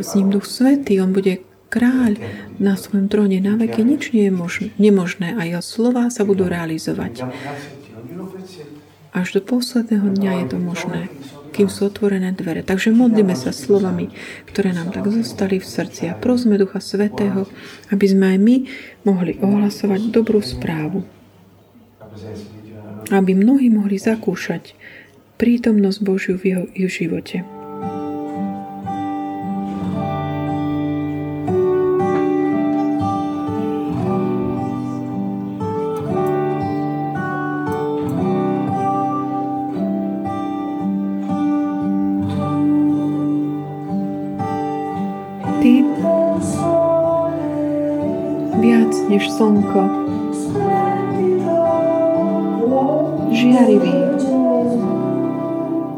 s 0.02 0.10
ním 0.18 0.28
Duch 0.34 0.44
Svetý, 0.44 1.00
on 1.00 1.14
bude 1.14 1.38
kráľ 1.74 2.22
na 2.62 2.78
svojom 2.78 3.10
tróne 3.10 3.42
na 3.42 3.58
veky, 3.58 3.82
nič 3.82 4.14
nie 4.14 4.30
je 4.30 4.34
možné, 4.34 4.68
nemožné 4.78 5.34
a 5.34 5.42
jeho 5.42 5.58
slova 5.58 6.06
sa 6.14 6.22
budú 6.22 6.46
realizovať. 6.46 7.26
Až 9.10 9.38
do 9.38 9.40
posledného 9.42 10.14
dňa 10.14 10.32
je 10.42 10.46
to 10.54 10.58
možné, 10.58 11.10
kým 11.54 11.70
sú 11.70 11.90
otvorené 11.90 12.34
dvere. 12.34 12.66
Takže 12.66 12.90
modlíme 12.94 13.34
sa 13.34 13.54
slovami, 13.54 14.10
ktoré 14.50 14.74
nám 14.74 14.90
tak 14.90 15.06
zostali 15.10 15.62
v 15.62 15.66
srdci 15.66 16.10
a 16.10 16.18
prosme 16.18 16.58
Ducha 16.58 16.82
Svetého, 16.82 17.46
aby 17.94 18.06
sme 18.10 18.34
aj 18.34 18.38
my 18.42 18.56
mohli 19.06 19.38
ohlasovať 19.38 20.10
dobrú 20.10 20.42
správu. 20.42 21.06
Aby 23.14 23.38
mnohí 23.38 23.70
mohli 23.70 24.02
zakúšať 24.02 24.74
prítomnosť 25.38 25.98
Božiu 26.02 26.34
v 26.34 26.42
jeho, 26.42 26.64
jeho 26.74 26.90
živote. 26.90 27.53
Než 49.14 49.30
slnko. 49.30 49.82
Žiarivý 53.30 53.94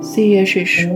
si 0.04 0.22
Ježiš. 0.36 0.88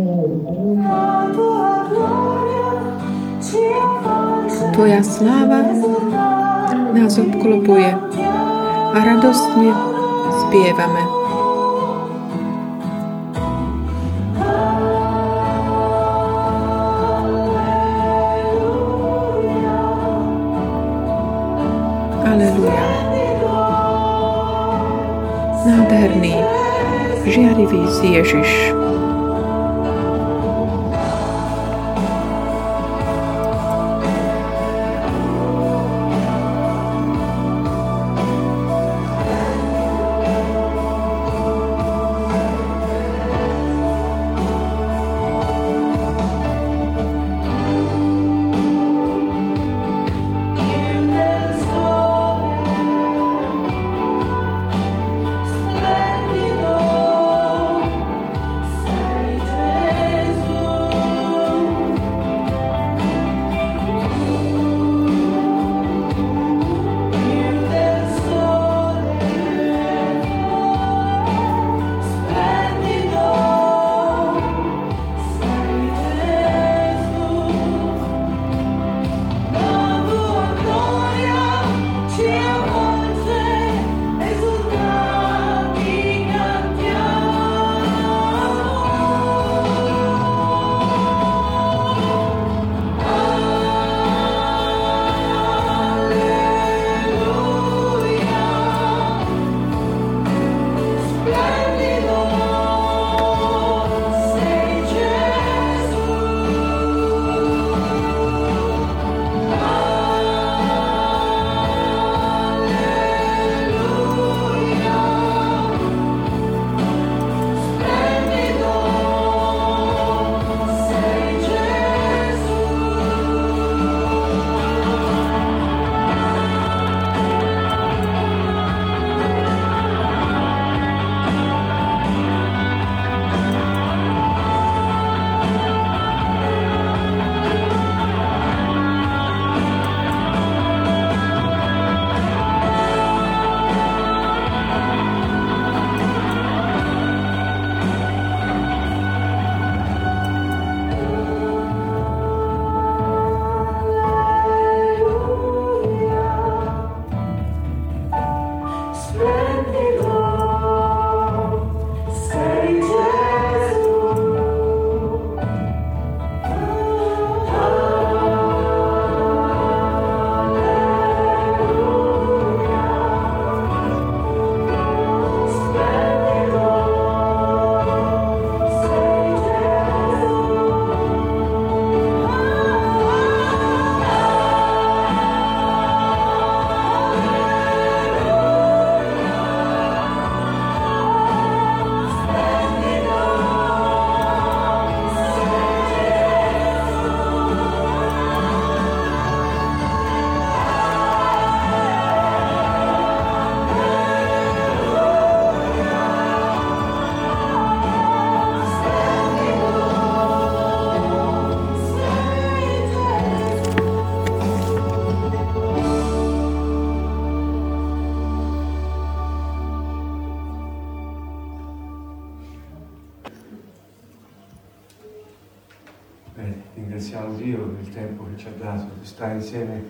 Tvoja 4.76 5.00
sláva 5.00 5.64
nás 6.92 7.16
obklopuje 7.16 7.88
a 8.92 8.98
radostne 9.00 9.72
spievame. 10.44 11.19
Žiarivý 27.60 27.84
si 27.92 28.16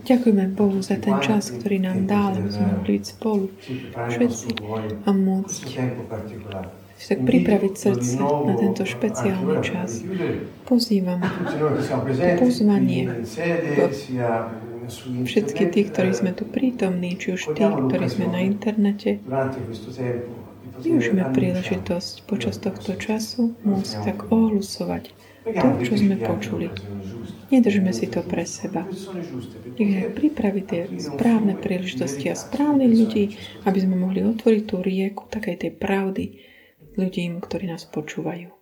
Ďakujeme 0.04 0.44
Bohu 0.54 0.78
za 0.82 0.96
ten 0.98 1.16
čas, 1.22 1.50
ktorý 1.54 1.82
nám 1.82 2.06
dal, 2.10 2.34
aby 2.34 2.50
sme 2.50 2.66
mohli 2.76 2.92
byť 2.98 3.04
spolu. 3.06 3.46
Všetci 4.10 4.48
a 5.06 5.10
môcť 5.10 5.62
si 7.00 7.16
tak 7.16 7.24
pripraviť 7.24 7.74
srdce 7.80 8.20
na 8.20 8.54
tento 8.60 8.84
špeciálny 8.84 9.56
čas. 9.64 10.04
Pozývam 10.68 11.24
pozvanie. 12.36 13.24
Všetky 15.24 15.62
tí, 15.70 15.80
ktorí 15.88 16.12
sme 16.12 16.36
tu 16.36 16.44
prítomní, 16.44 17.16
či 17.16 17.40
už 17.40 17.56
tí, 17.56 17.64
ktorí 17.64 18.06
sme 18.10 18.26
na 18.28 18.40
internete, 18.44 19.22
využíme 20.80 21.24
príležitosť 21.32 22.28
počas 22.28 22.60
tohto 22.60 22.92
času 23.00 23.56
môcť 23.64 23.92
tak 24.04 24.18
ohlusovať 24.28 25.14
to, 25.44 25.66
čo 25.80 25.94
sme 25.96 26.20
počuli. 26.20 26.68
Nedržme 27.50 27.90
si 27.90 28.06
to 28.06 28.22
pre 28.22 28.46
seba. 28.46 28.86
Nech 29.74 30.14
pripraviť 30.14 30.64
tie 30.70 30.82
správne 31.02 31.58
príležitosti 31.58 32.30
a 32.30 32.38
správnych 32.38 32.94
ľudí, 32.94 33.24
aby 33.66 33.78
sme 33.82 33.98
mohli 33.98 34.22
otvoriť 34.22 34.62
tú 34.70 34.78
rieku 34.78 35.26
takej 35.26 35.66
tej 35.66 35.72
pravdy 35.74 36.24
ľudím, 36.94 37.42
ktorí 37.42 37.66
nás 37.66 37.90
počúvajú. 37.90 38.59